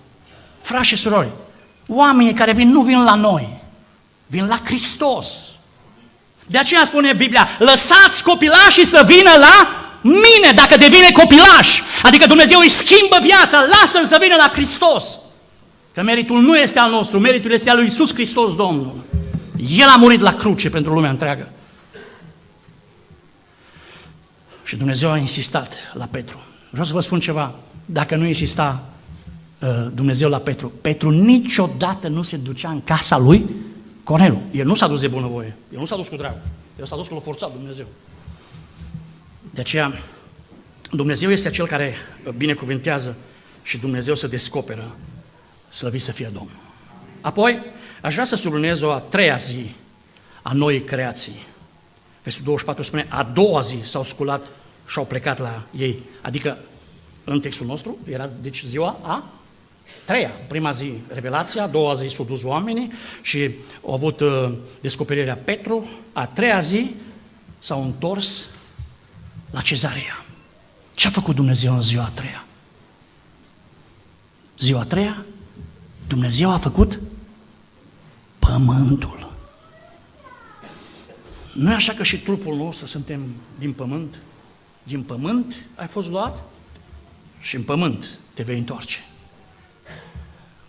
[0.62, 1.30] Frați și surori,
[1.88, 3.62] oamenii care vin nu vin la noi,
[4.28, 5.28] vin la Hristos.
[6.48, 11.82] De aceea spune Biblia, lăsați copilașii să vină la mine dacă devine copilaș.
[12.04, 15.18] Adică Dumnezeu îi schimbă viața, lasă-l să vină la Hristos.
[15.94, 19.04] Că meritul nu este al nostru, meritul este al lui Iisus Hristos Domnul.
[19.78, 21.50] El a murit la cruce pentru lumea întreagă.
[24.64, 26.40] Și Dumnezeu a insistat la Petru.
[26.70, 27.56] Vreau să vă spun ceva.
[27.86, 28.84] Dacă nu insista
[29.60, 33.46] uh, Dumnezeu la Petru, Petru niciodată nu se ducea în casa lui
[34.04, 36.36] Cornelu, el nu s-a dus de bunăvoie, el nu s-a dus cu drag,
[36.80, 37.86] el s-a dus cu l-a forțat Dumnezeu.
[39.54, 40.02] De aceea,
[40.92, 41.96] Dumnezeu este cel care
[42.38, 43.16] binecuvintează
[43.64, 44.96] și Dumnezeu să descoperă
[45.70, 46.62] slăvit să fie Domnul.
[47.22, 47.60] Apoi,
[48.02, 49.76] aș vrea să subliniez o a treia zi
[50.42, 51.46] a noii creații.
[52.24, 54.46] Versul 24 spune, a doua zi s-au sculat
[54.88, 56.00] și au plecat la ei.
[56.22, 56.58] Adică,
[57.24, 59.32] în textul nostru, era deci ziua a
[60.06, 60.32] treia.
[60.48, 62.92] Prima zi revelația, a doua zi s-au dus oamenii
[63.22, 63.50] și
[63.86, 64.52] au avut uh,
[64.82, 65.90] descoperirea Petru.
[66.14, 66.96] A treia zi
[67.60, 68.48] s-au întors
[69.54, 70.26] la cezarea.
[70.94, 72.46] Ce a făcut Dumnezeu în ziua a treia?
[74.60, 75.26] Ziua a treia,
[76.08, 77.00] Dumnezeu a făcut
[78.40, 79.34] pământul.
[81.54, 83.22] Nu e așa că și trupul nostru suntem
[83.60, 84.20] din pământ?
[84.84, 86.42] Din pământ ai fost luat
[87.42, 89.04] și în pământ te vei întoarce.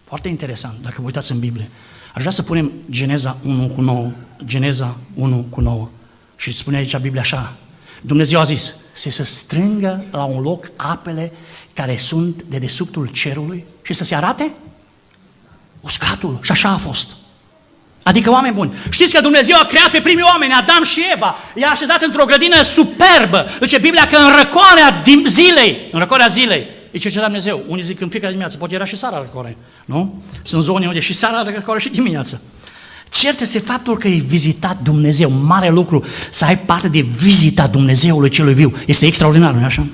[0.05, 1.71] Foarte interesant, dacă vă uitați în Biblie.
[2.15, 4.13] Aș vrea să punem Geneza 1 cu 9,
[4.45, 5.89] Geneza 1 cu 9.
[6.37, 7.57] Și spune aici Biblia așa,
[8.07, 11.33] Dumnezeu a zis, să se strângă la un loc apele
[11.73, 14.53] care sunt de desubtul cerului și să se arate
[15.81, 16.39] uscatul.
[16.43, 17.11] Și așa a fost.
[18.03, 18.75] Adică oameni buni.
[18.91, 21.37] Știți că Dumnezeu a creat pe primii oameni, Adam și Eva.
[21.55, 23.47] I-a așezat într-o grădină superbă.
[23.61, 27.65] Zice Biblia că în răcoarea zilei, în răcoarea zilei, e ce Dumnezeu.
[27.67, 29.57] Unii zic în fiecare dimineață, poate era și Sara răcoare.
[29.85, 30.23] Nu?
[30.43, 32.39] Sunt zone unde și Sara răcoare și dimineața.
[33.21, 38.31] Cert este faptul că e vizitat Dumnezeu, mare lucru, să ai parte de vizita Dumnezeului
[38.31, 38.77] celui viu.
[38.87, 39.87] Este extraordinar, nu așa?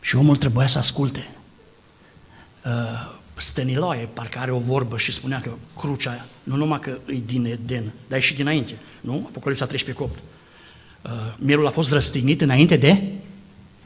[0.00, 1.28] Și omul trebuia să asculte.
[2.64, 2.70] Uh,
[3.34, 7.92] Stăniloae parcă are o vorbă și spunea că crucea, nu numai că e din Eden,
[8.08, 9.24] dar e și dinainte, nu?
[9.28, 10.18] Apocalipsa 13 8.
[11.02, 13.02] Uh, mielul a fost răstignit înainte de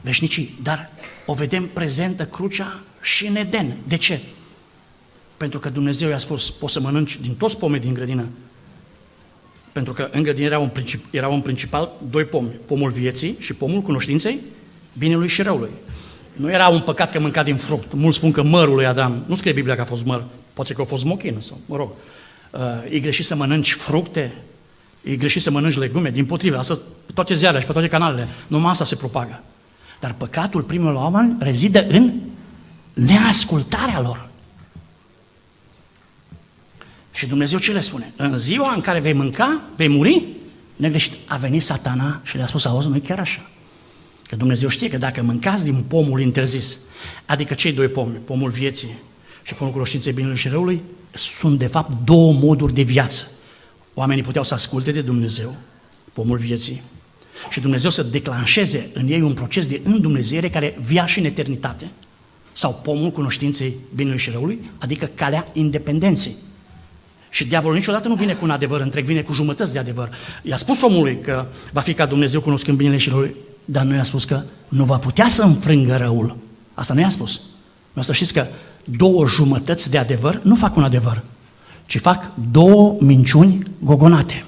[0.01, 0.89] veșnicii, dar
[1.25, 3.77] o vedem prezentă crucea și în Eden.
[3.87, 4.21] De ce?
[5.37, 8.27] Pentru că Dumnezeu i-a spus, poți să mănânci din toți pomii din grădină.
[9.71, 13.53] Pentru că în grădină erau în, princip, erau în principal doi pomi, pomul vieții și
[13.53, 14.39] pomul cunoștinței,
[14.93, 15.69] binelui și răului.
[16.33, 17.93] Nu era un păcat că mânca din fruct.
[17.93, 20.23] Mulți spun că mărul lui Adam, nu scrie Biblia că a fost măr,
[20.53, 21.89] poate că a fost mochină sau, mă rog.
[22.51, 22.59] Uh,
[22.89, 24.33] e greșit să mănânci fructe,
[25.03, 28.27] e greșit să mănânci legume, din potrivă, asta pe toate ziarele și pe toate canalele,
[28.47, 29.43] numai asta se propagă.
[29.99, 32.13] Dar păcatul primul oameni rezidă în
[32.93, 34.29] neascultarea lor.
[37.15, 38.13] Și Dumnezeu ce le spune?
[38.15, 40.25] În ziua în care vei mânca, vei muri,
[40.75, 41.13] negreșit.
[41.27, 43.49] A venit satana și le-a spus, auzi, nu chiar așa.
[44.27, 46.77] Că Dumnezeu știe că dacă mâncați din pomul interzis,
[47.25, 48.89] adică cei doi pomi, pomul vieții
[49.43, 53.27] și pomul cunoștinței binelui și răului, sunt de fapt două moduri de viață.
[53.93, 55.55] Oamenii puteau să asculte de Dumnezeu,
[56.13, 56.81] pomul vieții,
[57.49, 61.91] și Dumnezeu să declanșeze în ei un proces de îndumnezeire care via și în eternitate,
[62.51, 66.35] sau pomul cunoștinței binelui și răului, adică calea independenței.
[67.29, 70.09] Și diavolul niciodată nu vine cu un adevăr întreg, vine cu jumătăți de adevăr.
[70.41, 74.03] I-a spus omului că va fi ca Dumnezeu cunoscând binele și răul, dar nu i-a
[74.03, 76.37] spus că nu va putea să înfrângă răul.
[76.73, 77.41] Asta nu i-a spus.
[77.93, 78.45] Nu să știți că
[78.83, 81.23] două jumătăți de adevăr nu fac un adevăr,
[81.85, 84.45] ci fac două minciuni gogonate.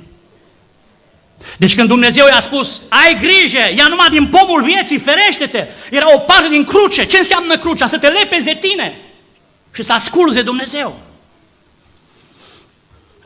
[1.57, 6.17] Deci când Dumnezeu i-a spus, ai grijă, ia numai din pomul vieții, ferește-te, era o
[6.17, 7.05] parte din cruce.
[7.05, 7.87] Ce înseamnă crucea?
[7.87, 8.93] Să te lepezi de tine
[9.73, 10.99] și să asculți de Dumnezeu.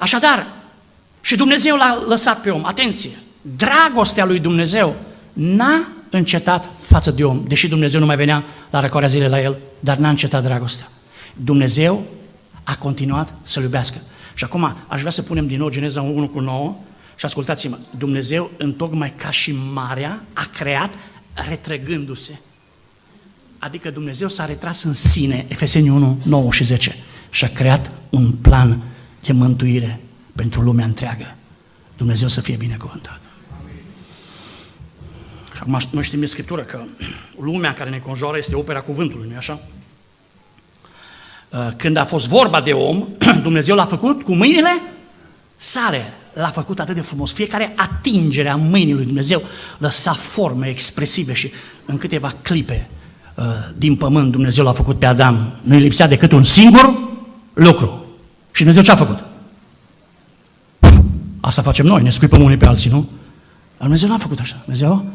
[0.02, 0.48] Așadar,
[1.22, 2.66] și Dumnezeu l-a lăsat pe om.
[2.66, 3.10] Atenție!
[3.42, 4.96] Dragostea lui Dumnezeu
[5.34, 9.58] n-a încetat față de om, deși Dumnezeu nu mai venea la răcoarea zilei la el,
[9.80, 10.88] dar n-a încetat dragostea.
[11.34, 12.06] Dumnezeu
[12.64, 13.98] a continuat să-l iubească.
[14.34, 16.76] Și acum aș vrea să punem din nou Geneza 1 cu 9
[17.16, 20.94] și ascultați-mă, Dumnezeu, întocmai ca și marea, a creat
[21.48, 22.40] retrăgându-se.
[23.60, 26.96] Adică Dumnezeu s-a retras în sine, Efeseni 1, 9 și 10,
[27.30, 28.82] și a creat un plan
[29.22, 30.00] de mântuire
[30.36, 31.36] pentru lumea întreagă.
[31.98, 33.20] Dumnezeu să fie binecuvântat.
[35.54, 36.80] Și acum noi știm din Scriptură că
[37.50, 39.60] lumea care ne conjoară este opera cuvântului, nu așa?
[41.50, 43.08] Uh, când a fost vorba de om,
[43.42, 44.82] Dumnezeu l-a făcut cu mâinile
[45.58, 46.14] sale.
[46.34, 47.34] L-a făcut atât de frumos.
[47.34, 49.44] Fiecare atingere a mâinii lui Dumnezeu
[49.78, 51.52] lăsa forme expresive și
[51.86, 52.90] în câteva clipe
[53.36, 53.46] uh,
[53.78, 55.60] din pământ Dumnezeu l-a făcut pe Adam.
[55.62, 57.00] Nu-i lipsea decât un singur
[57.54, 58.06] lucru.
[58.52, 59.24] Și Dumnezeu ce a făcut?
[61.42, 63.10] Asta facem noi, ne scuipăm unii pe alții, nu?
[63.78, 64.56] Dar Dumnezeu nu a făcut așa.
[64.64, 65.06] Dumnezeu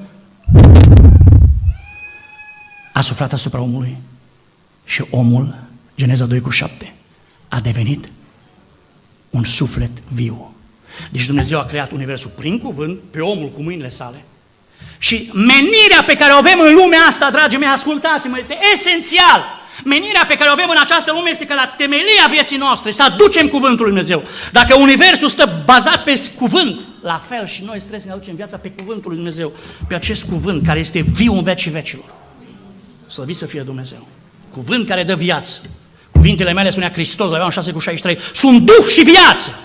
[2.93, 3.97] a suflat asupra omului
[4.85, 5.55] și omul,
[5.97, 6.95] Geneza 2 cu 7,
[7.49, 8.11] a devenit
[9.31, 10.55] un suflet viu.
[11.11, 14.25] Deci Dumnezeu a creat Universul prin cuvânt, pe omul cu mâinile sale.
[14.99, 19.45] Și menirea pe care o avem în lumea asta, dragii mei, ascultați-mă, este esențial.
[19.85, 23.03] Menirea pe care o avem în această lume este că la temelia vieții noastre să
[23.03, 24.23] aducem cuvântul lui Dumnezeu.
[24.53, 28.57] Dacă universul stă bazat pe cuvânt, la fel și noi trebuie să ne aducem viața
[28.57, 29.53] pe cuvântul lui Dumnezeu,
[29.89, 32.15] pe acest cuvânt care este viu în vecii vecilor.
[33.09, 34.07] Slăvit să fie Dumnezeu.
[34.53, 35.61] Cuvânt care dă viață.
[36.11, 39.59] Cuvintele mele, spunea Hristos, la Ioan 6 cu 63, sunt duh și viață.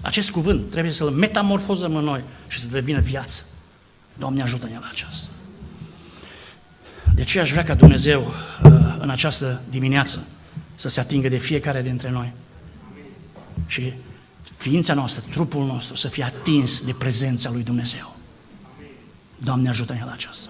[0.00, 3.44] Acest cuvânt trebuie să-l metamorfozăm în noi și să devină viață.
[4.18, 5.28] Doamne, ajută-ne la aceasta.
[7.16, 10.24] De ce aș vrea ca Dumnezeu uh, în această dimineață
[10.74, 12.32] să se atingă de fiecare dintre noi.
[13.66, 13.92] Și
[14.56, 18.16] ființa noastră, trupul nostru să fie atins de prezența lui Dumnezeu.
[19.36, 20.48] Doamne ajută-ne la aceasta.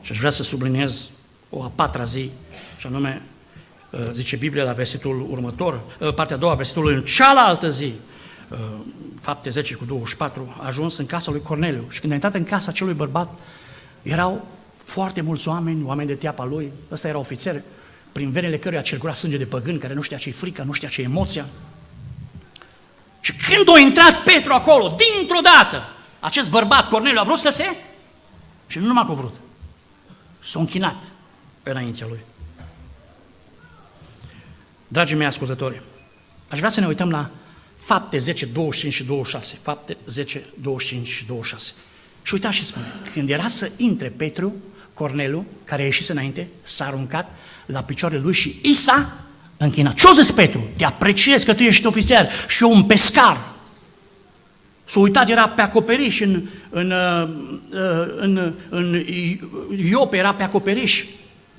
[0.00, 1.08] Și aș vrea să subliniez
[1.50, 2.30] o a patra zi,
[2.78, 3.22] și anume,
[3.90, 7.92] uh, zice Biblia la versetul următor, uh, partea a doua, versetul în cealaltă zi,
[9.20, 11.84] fapte 10 cu 24, a ajuns în casa lui Corneliu.
[11.88, 13.38] Și când a intrat în casa acelui bărbat,
[14.02, 14.46] erau
[14.84, 17.62] foarte mulți oameni, oameni de teapa lui, ăsta era ofițer,
[18.12, 21.00] prin venele căruia circula sânge de păgân, care nu știa ce-i frică, nu știa ce
[21.00, 21.46] e emoția.
[23.20, 25.82] Și când a intrat Petru acolo, dintr-o dată,
[26.20, 27.76] acest bărbat, Corneliu, a vrut să se...
[28.66, 29.34] Și nu numai că a vrut,
[30.44, 31.02] s-a închinat
[31.62, 32.18] înaintea lui.
[34.88, 35.82] Dragii mei ascultători,
[36.48, 37.30] aș vrea să ne uităm la
[37.76, 39.58] fapte 10, 25 și 26.
[39.62, 41.72] Fapte 10, 25 și 26.
[42.22, 42.86] Și uitați ce spune.
[43.12, 44.54] Când era să intre Petru,
[44.94, 47.30] Cornelu, care a ieșit înainte, s-a aruncat
[47.66, 49.12] la picioarele lui și i s-a
[49.56, 49.94] închinat.
[49.94, 50.68] Ce-o zis Petru?
[50.76, 53.52] Te apreciez că tu ești ofițer și eu un pescar.
[54.84, 57.28] S-a uitat, era pe acoperiș, în, în, uh,
[58.16, 59.04] în, în,
[59.68, 61.04] în Iope era pe acoperiș.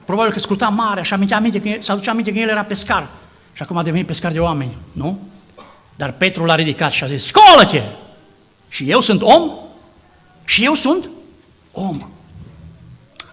[0.06, 3.08] Probabil că scruta mare și amintea aminte că, s-a aduce aminte că el era pescar.
[3.54, 5.20] Și acum a devenit pescar de oameni, nu?
[5.96, 7.82] Dar Petru l-a ridicat și a zis, scolă-te!
[8.70, 9.52] Și eu sunt om?
[10.46, 11.10] Și eu sunt
[11.72, 12.10] om.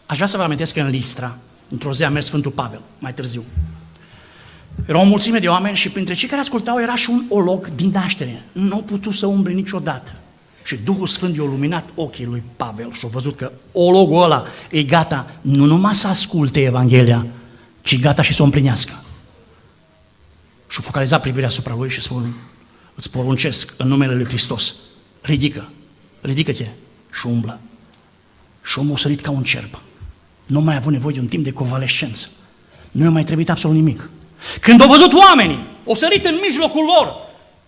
[0.07, 1.37] Aș vrea să vă amintesc că în Listra,
[1.69, 3.45] într-o zi a mers Sfântul Pavel, mai târziu.
[4.87, 7.91] Era o mulțime de oameni și printre cei care ascultau era și un olog din
[7.91, 8.43] naștere.
[8.53, 10.13] Nu a putut să umble niciodată.
[10.65, 14.83] Și Duhul Sfânt i-a luminat ochii lui Pavel și a văzut că ologul ăla e
[14.83, 17.27] gata nu numai să asculte Evanghelia,
[17.83, 18.93] ci gata și să o împlinească.
[20.69, 22.35] Și a focalizat privirea asupra lui și spune,
[22.95, 24.75] îți poruncesc în numele lui Hristos,
[25.21, 25.69] ridică,
[26.21, 26.67] ridică-te
[27.13, 27.61] și umblă.
[28.63, 29.81] Și omul a sărit ca un cerb.
[30.47, 32.29] Nu mai a avut nevoie de un timp de convalescență.
[32.91, 34.09] Nu i-a mai trebuit absolut nimic.
[34.61, 37.17] Când au văzut oamenii, au sărit în mijlocul lor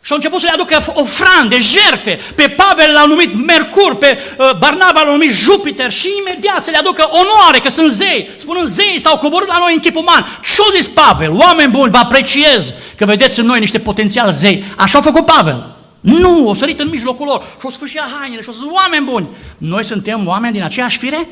[0.04, 2.20] și au început să le aducă ofrande, jerfe.
[2.34, 6.76] Pe Pavel l-au numit Mercur, pe uh, Barnaba l-au numit Jupiter și imediat să le
[6.76, 8.28] aducă onoare, că sunt zei.
[8.36, 10.38] Spunând zei s-au coborât la noi în chip uman.
[10.42, 11.32] Ce-a zis Pavel?
[11.32, 14.64] Oameni buni, vă apreciez că vedeți în noi niște potențial zei.
[14.76, 15.74] Așa a făcut Pavel.
[16.00, 19.28] Nu, o sărit în mijlocul lor și o sfârșit hainele și o zis, oameni buni,
[19.58, 21.28] noi suntem oameni din aceeași fire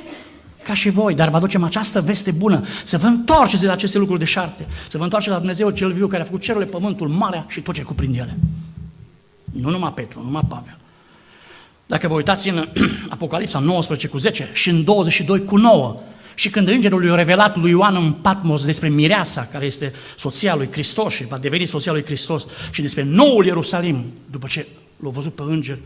[0.65, 3.99] ca și voi, dar vă aducem această veste bună, să vă întoarceți de la aceste
[3.99, 7.09] lucruri de șarte, să vă întoarceți la Dumnezeu cel viu care a făcut cerurile, pământul,
[7.09, 8.39] marea și tot ce cuprinde ele.
[9.45, 10.77] Nu numai Petru, nu numai Pavel.
[11.87, 12.69] Dacă vă uitați în
[13.09, 16.01] Apocalipsa 19 cu 10 și în 22 cu 9,
[16.35, 20.69] și când îngerul i-a revelat lui Ioan în Patmos despre Mireasa, care este soția lui
[20.71, 25.35] Hristos și va deveni soția lui Hristos, și despre noul Ierusalim, după ce l-a văzut
[25.35, 25.79] pe înger,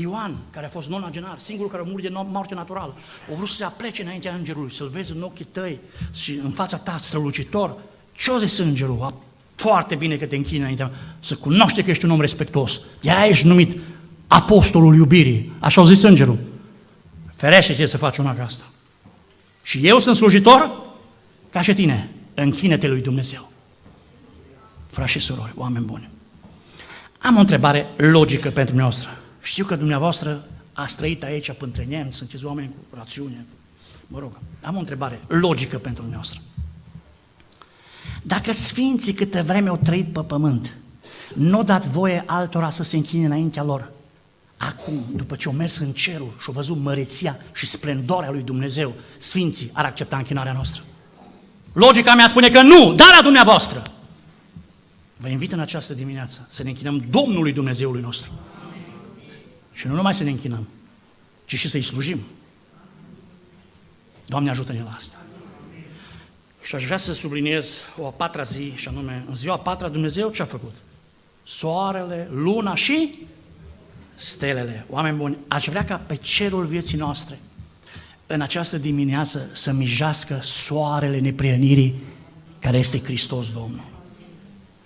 [0.00, 2.94] Ioan, care a fost nonagenar, singurul care a murit de moarte naturală,
[3.30, 5.80] a vrut să se aplece înaintea îngerului, să-l vezi în ochii tăi
[6.14, 7.76] și în fața ta strălucitor.
[8.12, 8.98] Ce-o zis îngerul?
[9.02, 9.14] A,
[9.54, 10.90] foarte bine că te închini înaintea
[11.20, 12.80] să cunoște că ești un om respectos.
[13.00, 13.78] De-aia ești numit
[14.26, 15.52] apostolul iubirii.
[15.58, 16.38] Așa au zis îngerul.
[17.34, 18.64] Ferește-te să faci una ca asta.
[19.62, 20.70] Și eu sunt slujitor
[21.50, 22.10] ca și tine.
[22.34, 23.52] Închine-te lui Dumnezeu.
[24.90, 26.08] Frați și surori, oameni buni.
[27.18, 29.10] Am o întrebare logică pentru dumneavoastră.
[29.46, 33.46] Știu că dumneavoastră ați trăit aici pântre nemți, sunteți oameni cu rațiune.
[34.06, 36.40] Mă rog, am o întrebare logică pentru dumneavoastră.
[38.22, 40.76] Dacă sfinții câte vreme au trăit pe pământ,
[41.34, 43.90] nu dat voie altora să se închine înaintea lor,
[44.56, 48.94] acum, după ce au mers în cerul și au văzut măreția și splendoarea lui Dumnezeu,
[49.18, 50.82] sfinții ar accepta închinarea noastră.
[51.72, 53.82] Logica mea spune că nu, dar a dumneavoastră.
[55.16, 58.30] Vă invit în această dimineață să ne închinăm Domnului Dumnezeului nostru.
[59.76, 60.68] Și nu numai să ne închinăm,
[61.44, 62.20] ci și să-i slujim.
[64.26, 65.16] Doamne ajută-ne la asta.
[66.62, 69.88] Și aș vrea să subliniez o a patra zi, și anume, în ziua a patra,
[69.88, 70.74] Dumnezeu ce a făcut?
[71.44, 73.18] Soarele, luna și
[74.16, 74.86] stelele.
[74.88, 77.38] Oameni buni, aș vrea ca pe cerul vieții noastre,
[78.26, 81.94] în această dimineață, să mijească soarele neprienirii,
[82.58, 83.84] care este Hristos Domnul.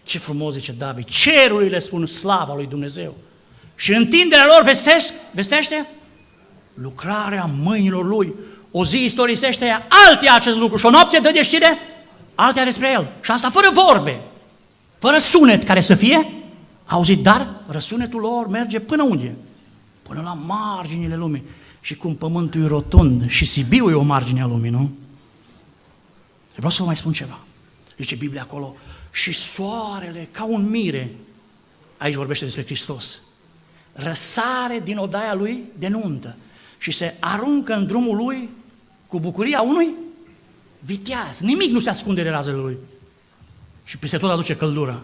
[0.03, 3.17] Ce frumos zice David, cerurile spun slava lui Dumnezeu.
[3.81, 5.87] Și întinderea lor vestesc, vestește
[6.75, 8.35] lucrarea mâinilor lui.
[8.71, 11.79] O zi istorisește altia acest lucru și o noapte dă de știre
[12.35, 13.13] altea despre El.
[13.21, 14.21] Și asta fără vorbe,
[14.99, 16.33] fără sunet care să fie
[16.87, 19.37] auzit, dar răsunetul lor merge până unde?
[20.03, 21.45] Până la marginile lumii.
[21.81, 24.91] Și cum pământul e rotund și Sibiu e o margine a lumii, nu?
[26.55, 27.39] Vreau să vă mai spun ceva.
[27.97, 28.77] Zice Biblia acolo,
[29.13, 31.15] și soarele ca un mire,
[31.97, 33.19] aici vorbește despre Hristos,
[33.93, 36.37] răsare din odaia lui de nuntă
[36.79, 38.49] și se aruncă în drumul lui
[39.07, 39.89] cu bucuria unui
[40.79, 41.41] viteaz.
[41.41, 42.77] Nimic nu se ascunde de razele lui.
[43.85, 45.03] Și peste tot aduce căldura.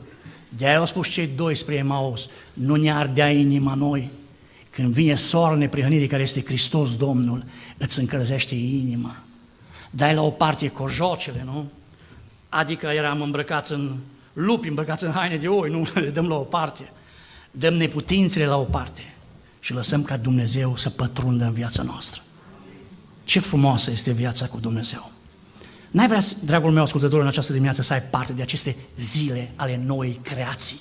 [0.49, 4.11] De-aia au spus cei doi spre Emaus, nu ne ardea inima noi.
[4.71, 7.45] Când vine soarele neprihănirii care este Hristos Domnul,
[7.77, 9.17] îți încălzește inima.
[9.91, 11.67] Dai la o parte cojocele, nu?
[12.49, 13.97] Adică eram îmbrăcați în
[14.33, 16.93] lupi, îmbrăcați în haine de oi, nu le dăm la o parte.
[17.59, 19.15] Dăm neputințele la o parte
[19.61, 22.23] și lăsăm ca Dumnezeu să pătrundă în viața noastră.
[23.25, 25.11] Ce frumoasă este viața cu Dumnezeu!
[25.91, 29.81] N-ai vrea, dragul meu ascultător, în această dimineață să ai parte de aceste zile ale
[29.85, 30.81] noii creații.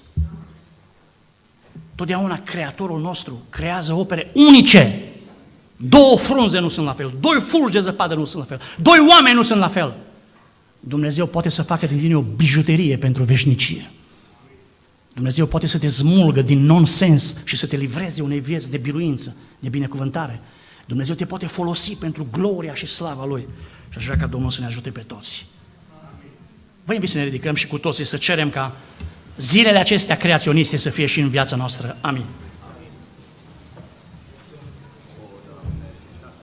[1.96, 5.04] Totdeauna Creatorul nostru creează opere unice.
[5.78, 9.08] Două frunze nu sunt la fel, doi fulgi de zăpadă nu sunt la fel, doi
[9.10, 9.96] oameni nu sunt la fel.
[10.80, 13.92] Dumnezeu poate să facă din tine o bijuterie pentru veșnicie.
[15.16, 19.36] Dumnezeu poate să te smulgă din nonsens și să te livreze unei vieți de biruință,
[19.60, 20.40] de binecuvântare.
[20.86, 23.48] Dumnezeu te poate folosi pentru gloria și slava Lui.
[23.90, 25.46] Și aș vrea ca Domnul să ne ajute pe toți.
[26.86, 28.76] Vă invit să ne ridicăm și cu toții să cerem ca
[29.38, 31.98] zilele acestea creaționiste să fie și în viața noastră.
[32.02, 32.26] Amin.